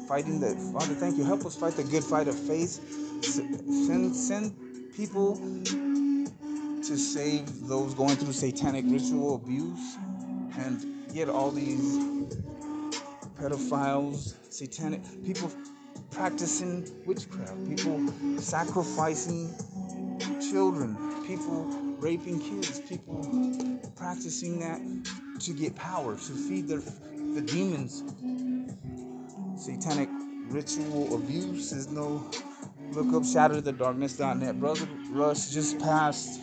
fighting 0.08 0.40
the, 0.40 0.56
Father, 0.72 0.94
thank 0.94 1.18
you. 1.18 1.24
Help 1.24 1.46
us 1.46 1.56
fight 1.56 1.74
the 1.74 1.84
good 1.84 2.04
fight 2.04 2.28
of 2.28 2.38
faith. 2.38 2.80
Send, 3.24 4.16
send 4.16 4.54
people 4.96 5.36
to 5.36 6.98
save 6.98 7.68
those 7.68 7.94
going 7.94 8.16
through 8.16 8.34
satanic 8.34 8.86
ritual 8.88 9.36
abuse 9.36 9.98
and 10.60 11.14
get 11.14 11.28
all 11.28 11.52
these 11.52 11.98
pedophiles, 13.40 14.36
satanic 14.52 15.02
people 15.26 15.52
practicing 16.12 16.88
witchcraft, 17.06 17.68
people 17.68 18.00
sacrificing 18.38 19.54
children, 20.52 20.96
people 21.26 21.79
raping 22.00 22.40
kids, 22.40 22.80
people 22.82 23.24
practicing 23.96 24.60
that 24.60 24.80
to 25.42 25.54
get 25.54 25.76
power, 25.76 26.16
to 26.16 26.32
feed 26.34 26.68
their 26.68 26.80
the 26.80 27.42
demons. 27.42 28.04
Satanic 29.56 30.10
ritual 30.48 31.16
abuse 31.16 31.72
is 31.72 31.90
no 31.90 32.30
look 32.92 33.08
up 33.14 33.24
shatterthedarkness.net. 33.24 34.60
Brother 34.60 34.88
Rush 35.12 35.50
just 35.50 35.80
passed. 35.80 36.40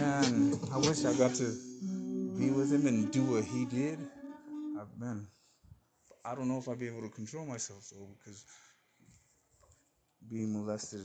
Man, 0.00 0.58
I 0.72 0.78
wish 0.78 1.04
I 1.04 1.14
got 1.14 1.34
to 1.36 1.56
be 2.36 2.50
with 2.50 2.72
him 2.72 2.86
and 2.86 3.10
do 3.12 3.22
what 3.22 3.44
he 3.44 3.64
did. 3.64 3.98
I've 4.78 4.98
been 4.98 5.26
I 6.24 6.34
don't 6.34 6.48
know 6.48 6.58
if 6.58 6.68
I'd 6.68 6.78
be 6.78 6.88
able 6.88 7.02
to 7.02 7.10
control 7.10 7.44
myself 7.44 7.90
though, 7.92 8.08
because 8.18 8.44
being 10.28 10.52
molested 10.54 11.04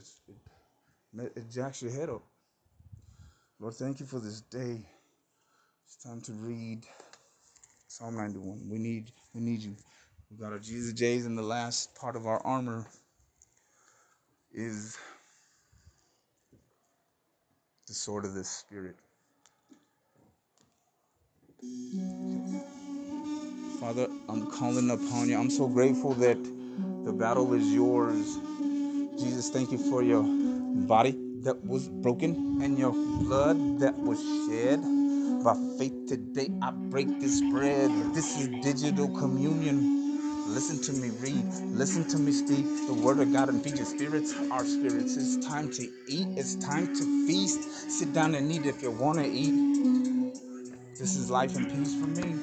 it, 1.17 1.33
it 1.35 1.51
jacks 1.51 1.81
your 1.81 1.91
head 1.91 2.09
up. 2.09 2.23
Lord, 3.61 3.73
thank 3.73 3.99
you 3.99 4.05
for 4.05 4.19
this 4.19 4.39
day. 4.39 4.79
It's 5.85 5.97
time 6.01 6.21
to 6.21 6.31
read 6.31 6.85
Psalm 7.89 8.15
91. 8.15 8.69
We 8.69 8.77
need 8.77 9.11
we 9.33 9.41
need 9.41 9.59
you. 9.59 9.75
We 10.31 10.37
got 10.37 10.53
our 10.53 10.59
Jesus 10.59 10.93
J's 10.93 11.25
and 11.25 11.37
the 11.37 11.41
last 11.43 11.93
part 11.93 12.15
of 12.15 12.25
our 12.25 12.39
armor 12.45 12.85
is 14.53 14.97
the 17.87 17.93
sword 17.93 18.23
of 18.23 18.33
the 18.33 18.45
spirit. 18.45 18.95
Father, 23.81 24.07
I'm 24.29 24.49
calling 24.51 24.89
upon 24.89 25.27
you. 25.27 25.37
I'm 25.37 25.49
so 25.49 25.67
grateful 25.67 26.13
that 26.13 26.41
the 27.03 27.11
battle 27.11 27.53
is 27.53 27.73
yours. 27.73 28.37
Jesus, 29.19 29.49
thank 29.49 29.73
you 29.73 29.77
for 29.77 30.01
your 30.01 30.23
body 30.23 31.28
that 31.43 31.63
was 31.65 31.87
broken 31.87 32.61
and 32.61 32.77
your 32.77 32.91
blood 32.91 33.79
that 33.79 33.95
was 33.95 34.19
shed. 34.47 34.81
By 35.43 35.55
faith 35.77 36.07
today, 36.07 36.49
I 36.61 36.71
break 36.71 37.19
this 37.19 37.41
bread. 37.51 37.89
This 38.13 38.37
is 38.39 38.47
digital 38.61 39.07
communion. 39.07 40.17
Listen 40.47 40.81
to 40.81 40.93
me 41.01 41.09
read. 41.21 41.45
Listen 41.71 42.07
to 42.09 42.17
me 42.17 42.31
speak 42.31 42.65
the 42.87 42.93
word 42.93 43.19
of 43.19 43.31
God 43.31 43.49
and 43.49 43.63
feed 43.63 43.77
your 43.77 43.85
spirits, 43.85 44.33
our 44.51 44.65
spirits. 44.65 45.15
It's 45.15 45.45
time 45.45 45.71
to 45.71 45.83
eat. 46.07 46.27
It's 46.37 46.55
time 46.55 46.87
to 46.87 47.27
feast. 47.27 47.63
Sit 47.89 48.13
down 48.13 48.35
and 48.35 48.51
eat 48.51 48.65
if 48.65 48.81
you 48.81 48.91
want 48.91 49.19
to 49.19 49.25
eat. 49.25 49.79
This 50.97 51.15
is 51.15 51.31
life 51.31 51.55
and 51.55 51.69
peace 51.71 51.95
for 51.95 52.07
me, 52.07 52.33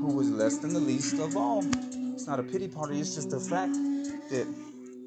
who 0.00 0.16
was 0.16 0.28
less 0.28 0.58
than 0.58 0.72
the 0.74 0.80
least 0.80 1.20
of 1.20 1.36
all. 1.36 1.62
It's 2.14 2.26
not 2.26 2.40
a 2.40 2.42
pity 2.42 2.66
party, 2.66 3.00
it's 3.00 3.14
just 3.14 3.30
the 3.30 3.38
fact 3.40 3.74
that 4.30 4.46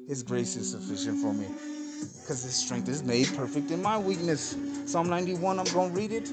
His 0.08 0.22
grace 0.22 0.56
is 0.56 0.70
sufficient 0.70 1.20
for 1.20 1.34
me 1.34 1.75
because 2.00 2.42
his 2.42 2.54
strength 2.54 2.88
is 2.88 3.02
made 3.02 3.28
perfect 3.36 3.70
in 3.70 3.82
my 3.82 3.98
weakness. 3.98 4.56
Psalm 4.86 5.08
91, 5.08 5.58
I'm 5.58 5.66
going 5.66 5.90
to 5.92 5.96
read 5.96 6.12
it. 6.12 6.30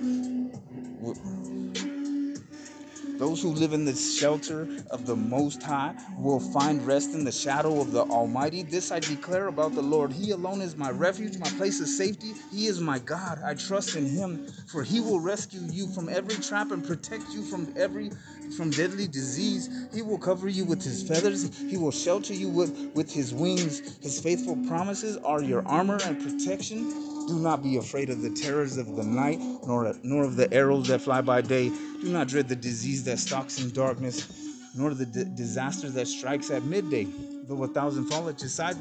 Those 3.17 3.41
who 3.41 3.49
live 3.49 3.73
in 3.73 3.85
the 3.85 3.95
shelter 3.95 4.67
of 4.91 5.05
the 5.05 5.15
Most 5.15 5.63
High 5.63 5.93
will 6.17 6.39
find 6.39 6.85
rest 6.85 7.13
in 7.13 7.23
the 7.23 7.31
shadow 7.31 7.79
of 7.79 7.91
the 7.91 8.03
Almighty. 8.03 8.63
This 8.63 8.91
I 8.91 8.99
declare 8.99 9.47
about 9.47 9.75
the 9.75 9.81
Lord. 9.83 10.11
He 10.11 10.31
alone 10.31 10.61
is 10.61 10.75
my 10.75 10.91
refuge, 10.91 11.37
my 11.37 11.49
place 11.51 11.79
of 11.79 11.87
safety. 11.87 12.33
He 12.51 12.65
is 12.67 12.81
my 12.81 12.99
God. 12.99 13.39
I 13.45 13.53
trust 13.53 13.95
in 13.95 14.05
him, 14.05 14.45
for 14.67 14.83
he 14.83 14.99
will 14.99 15.19
rescue 15.19 15.61
you 15.71 15.87
from 15.87 16.09
every 16.09 16.35
trap 16.43 16.71
and 16.71 16.83
protect 16.83 17.33
you 17.33 17.43
from 17.43 17.71
every 17.77 18.11
from 18.55 18.69
deadly 18.71 19.07
disease. 19.07 19.69
He 19.93 20.01
will 20.01 20.17
cover 20.17 20.47
you 20.49 20.65
with 20.65 20.83
his 20.83 21.03
feathers. 21.03 21.49
He 21.69 21.77
will 21.77 21.91
shelter 21.91 22.33
you 22.33 22.49
with, 22.49 22.91
with 22.93 23.11
his 23.11 23.33
wings. 23.33 23.97
His 24.01 24.19
faithful 24.19 24.55
promises 24.67 25.17
are 25.17 25.41
your 25.41 25.67
armor 25.67 25.99
and 26.05 26.19
protection. 26.19 26.87
Do 27.27 27.39
not 27.39 27.63
be 27.63 27.77
afraid 27.77 28.09
of 28.09 28.21
the 28.21 28.29
terrors 28.29 28.77
of 28.77 28.95
the 28.95 29.03
night, 29.03 29.39
nor, 29.65 29.95
nor 30.03 30.23
of 30.23 30.35
the 30.35 30.53
arrows 30.53 30.87
that 30.87 31.01
fly 31.01 31.21
by 31.21 31.41
day. 31.41 31.69
Do 32.01 32.09
not 32.09 32.27
dread 32.27 32.49
the 32.49 32.55
disease 32.55 33.03
that 33.05 33.19
stalks 33.19 33.63
in 33.63 33.71
darkness, 33.71 34.71
nor 34.75 34.93
the 34.93 35.05
d- 35.05 35.25
disaster 35.35 35.89
that 35.89 36.07
strikes 36.07 36.51
at 36.51 36.63
midday. 36.63 37.07
Though 37.47 37.63
a 37.63 37.67
thousand 37.67 38.05
fall 38.05 38.27
at 38.29 38.41
your 38.41 38.49
side, 38.49 38.75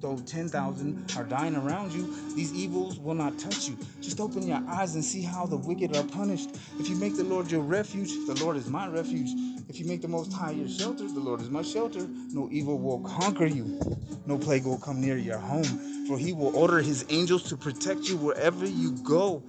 though 0.00 0.16
10,000 0.18 1.12
are 1.16 1.24
dying 1.24 1.56
around 1.56 1.92
you, 1.92 2.06
these 2.34 2.54
evils 2.54 2.98
will 2.98 3.14
not 3.14 3.38
touch 3.38 3.68
you. 3.68 3.76
Just 4.00 4.20
open 4.20 4.46
your 4.46 4.62
eyes 4.68 4.94
and 4.94 5.04
see 5.04 5.22
how 5.22 5.46
the 5.46 5.56
wicked 5.56 5.96
are 5.96 6.04
punished. 6.04 6.50
If 6.78 6.88
you 6.88 6.96
make 6.96 7.16
the 7.16 7.24
Lord 7.24 7.50
your 7.50 7.62
refuge, 7.62 8.10
the 8.26 8.38
Lord 8.44 8.56
is 8.56 8.68
my 8.68 8.86
refuge. 8.88 9.30
If 9.68 9.80
you 9.80 9.86
make 9.86 10.02
the 10.02 10.08
Most 10.08 10.32
High 10.32 10.52
your 10.52 10.68
shelter, 10.68 11.06
the 11.06 11.20
Lord 11.20 11.40
is 11.40 11.50
my 11.50 11.62
shelter. 11.62 12.08
No 12.32 12.48
evil 12.50 12.78
will 12.78 13.00
conquer 13.00 13.46
you, 13.46 13.80
no 14.26 14.38
plague 14.38 14.64
will 14.64 14.78
come 14.78 15.00
near 15.00 15.16
your 15.16 15.38
home 15.38 15.64
for 16.08 16.18
he 16.18 16.32
will 16.32 16.56
order 16.56 16.80
his 16.80 17.04
angels 17.10 17.42
to 17.50 17.56
protect 17.56 18.08
you 18.08 18.16
wherever 18.16 18.64
you 18.66 18.92
go. 19.02 19.42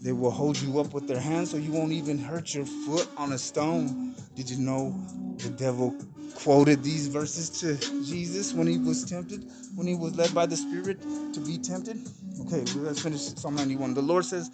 They 0.00 0.12
will 0.12 0.30
hold 0.30 0.60
you 0.60 0.78
up 0.78 0.94
with 0.94 1.08
their 1.08 1.18
hands 1.18 1.50
so 1.50 1.56
you 1.56 1.72
won't 1.72 1.90
even 1.90 2.18
hurt 2.18 2.54
your 2.54 2.64
foot 2.64 3.08
on 3.16 3.32
a 3.32 3.38
stone. 3.38 4.14
Did 4.36 4.48
you 4.48 4.58
know 4.58 4.94
the 5.38 5.50
devil 5.50 5.96
quoted 6.34 6.82
these 6.82 7.08
verses 7.08 7.50
to 7.60 7.76
Jesus 8.04 8.52
when 8.52 8.66
he 8.66 8.78
was 8.78 9.04
tempted, 9.04 9.44
when 9.74 9.86
he 9.86 9.94
was 9.94 10.16
led 10.16 10.34
by 10.34 10.46
the 10.46 10.56
Spirit 10.56 11.00
to 11.32 11.40
be 11.40 11.58
tempted? 11.58 11.98
Okay, 12.46 12.64
let's 12.80 13.02
finish 13.02 13.20
Psalm 13.20 13.54
91. 13.56 13.94
The 13.94 14.02
Lord 14.02 14.24
says, 14.24 14.50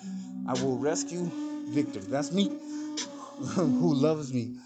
I 0.47 0.55
will 0.55 0.79
rescue 0.79 1.31
Victor. 1.69 2.01
That's 2.01 2.33
me 2.33 2.49
who 3.55 3.95
loves 3.95 4.33
me. 4.33 4.57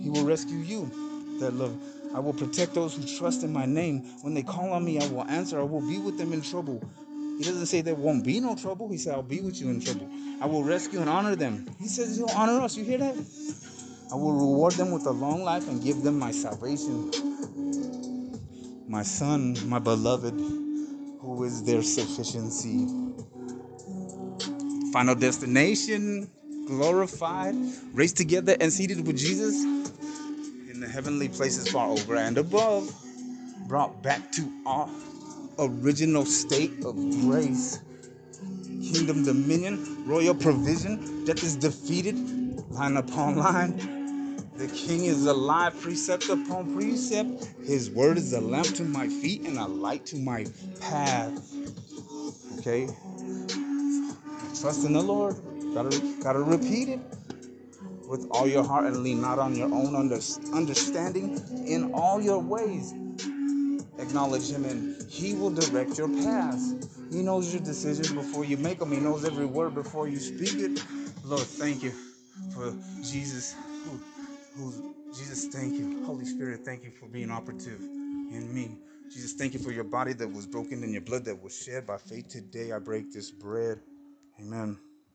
He 0.00 0.10
will 0.10 0.24
rescue 0.24 0.58
you 0.58 0.90
that 1.40 1.54
love. 1.54 1.76
I 2.14 2.20
will 2.20 2.32
protect 2.32 2.74
those 2.74 2.94
who 2.94 3.04
trust 3.18 3.42
in 3.42 3.52
my 3.52 3.66
name. 3.66 4.00
When 4.22 4.34
they 4.34 4.42
call 4.42 4.72
on 4.72 4.84
me, 4.84 4.98
I 4.98 5.06
will 5.08 5.24
answer. 5.24 5.60
I 5.60 5.64
will 5.64 5.86
be 5.86 5.98
with 5.98 6.16
them 6.16 6.32
in 6.32 6.42
trouble. 6.42 6.82
He 7.38 7.44
doesn't 7.44 7.66
say 7.66 7.82
there 7.82 7.94
won't 7.94 8.24
be 8.24 8.40
no 8.40 8.54
trouble. 8.54 8.88
He 8.88 8.96
said, 8.96 9.14
I'll 9.14 9.22
be 9.22 9.40
with 9.40 9.60
you 9.60 9.68
in 9.68 9.80
trouble. 9.80 10.08
I 10.40 10.46
will 10.46 10.64
rescue 10.64 11.00
and 11.00 11.10
honor 11.10 11.36
them. 11.36 11.66
He 11.78 11.88
says 11.88 12.16
he'll 12.16 12.30
honor 12.30 12.62
us. 12.62 12.76
You 12.76 12.84
hear 12.84 12.98
that? 12.98 13.14
I 14.16 14.18
will 14.18 14.32
reward 14.32 14.72
them 14.72 14.92
with 14.92 15.04
a 15.04 15.10
long 15.10 15.42
life 15.44 15.68
and 15.68 15.84
give 15.84 16.02
them 16.02 16.18
my 16.18 16.30
salvation. 16.30 17.10
My 18.88 19.02
son, 19.02 19.54
my 19.68 19.78
beloved, 19.78 20.32
who 21.20 21.44
is 21.44 21.62
their 21.64 21.82
sufficiency. 21.82 22.88
Final 24.90 25.16
destination, 25.16 26.30
glorified, 26.66 27.54
raised 27.92 28.16
together 28.16 28.56
and 28.58 28.72
seated 28.72 29.06
with 29.06 29.18
Jesus 29.18 29.62
in 29.64 30.80
the 30.80 30.88
heavenly 30.88 31.28
places 31.28 31.70
far 31.70 31.90
over 31.90 32.16
and 32.16 32.38
above, 32.38 32.90
brought 33.68 34.02
back 34.02 34.32
to 34.32 34.50
our 34.64 34.88
original 35.58 36.24
state 36.24 36.72
of 36.86 36.96
grace. 37.20 37.80
Kingdom 38.66 39.26
dominion, 39.26 40.06
royal 40.06 40.34
provision, 40.34 41.26
death 41.26 41.42
is 41.42 41.54
defeated, 41.54 42.16
line 42.70 42.96
upon 42.96 43.36
line. 43.46 44.05
The 44.56 44.68
king 44.68 45.04
is 45.04 45.26
alive, 45.26 45.78
precept 45.82 46.30
upon 46.30 46.72
precept. 46.72 47.44
His 47.62 47.90
word 47.90 48.16
is 48.16 48.32
a 48.32 48.40
lamp 48.40 48.68
to 48.76 48.84
my 48.84 49.06
feet 49.06 49.42
and 49.42 49.58
a 49.58 49.66
light 49.66 50.06
to 50.06 50.16
my 50.16 50.46
path. 50.80 51.30
Okay? 52.58 52.86
Trust 54.58 54.86
in 54.86 54.94
the 54.94 55.02
Lord. 55.02 55.36
Gotta, 55.74 56.00
gotta 56.22 56.40
repeat 56.40 56.88
it 56.88 57.00
with 58.08 58.26
all 58.30 58.46
your 58.46 58.64
heart 58.64 58.86
and 58.86 59.02
lean 59.02 59.20
not 59.20 59.38
on 59.38 59.54
your 59.54 59.70
own 59.70 59.94
understanding 59.94 61.42
in 61.66 61.92
all 61.92 62.22
your 62.22 62.38
ways. 62.38 62.94
Acknowledge 63.98 64.50
Him 64.50 64.64
and 64.64 65.10
He 65.10 65.34
will 65.34 65.50
direct 65.50 65.98
your 65.98 66.08
paths. 66.08 66.72
He 67.12 67.22
knows 67.22 67.52
your 67.52 67.62
decisions 67.62 68.10
before 68.10 68.46
you 68.46 68.56
make 68.56 68.78
them, 68.78 68.90
He 68.90 69.00
knows 69.00 69.26
every 69.26 69.46
word 69.46 69.74
before 69.74 70.08
you 70.08 70.18
speak 70.18 70.54
it. 70.54 70.82
Lord, 71.24 71.42
thank 71.42 71.82
you 71.82 71.92
for 72.54 72.72
Jesus. 73.02 73.54
Jesus, 75.14 75.46
thank 75.48 75.78
you. 75.78 76.04
Holy 76.04 76.24
Spirit, 76.24 76.64
thank 76.64 76.84
you 76.84 76.90
for 76.90 77.06
being 77.06 77.30
operative 77.30 77.80
in 77.80 78.54
me. 78.54 78.78
Jesus, 79.12 79.34
thank 79.34 79.54
you 79.54 79.60
for 79.60 79.70
your 79.70 79.84
body 79.84 80.12
that 80.14 80.32
was 80.32 80.46
broken 80.46 80.82
and 80.82 80.92
your 80.92 81.02
blood 81.02 81.24
that 81.26 81.42
was 81.42 81.56
shed 81.56 81.86
by 81.86 81.98
faith 81.98 82.28
today. 82.28 82.72
I 82.72 82.78
break 82.78 83.12
this 83.12 83.30
bread. 83.30 83.80
Amen. 84.40 84.78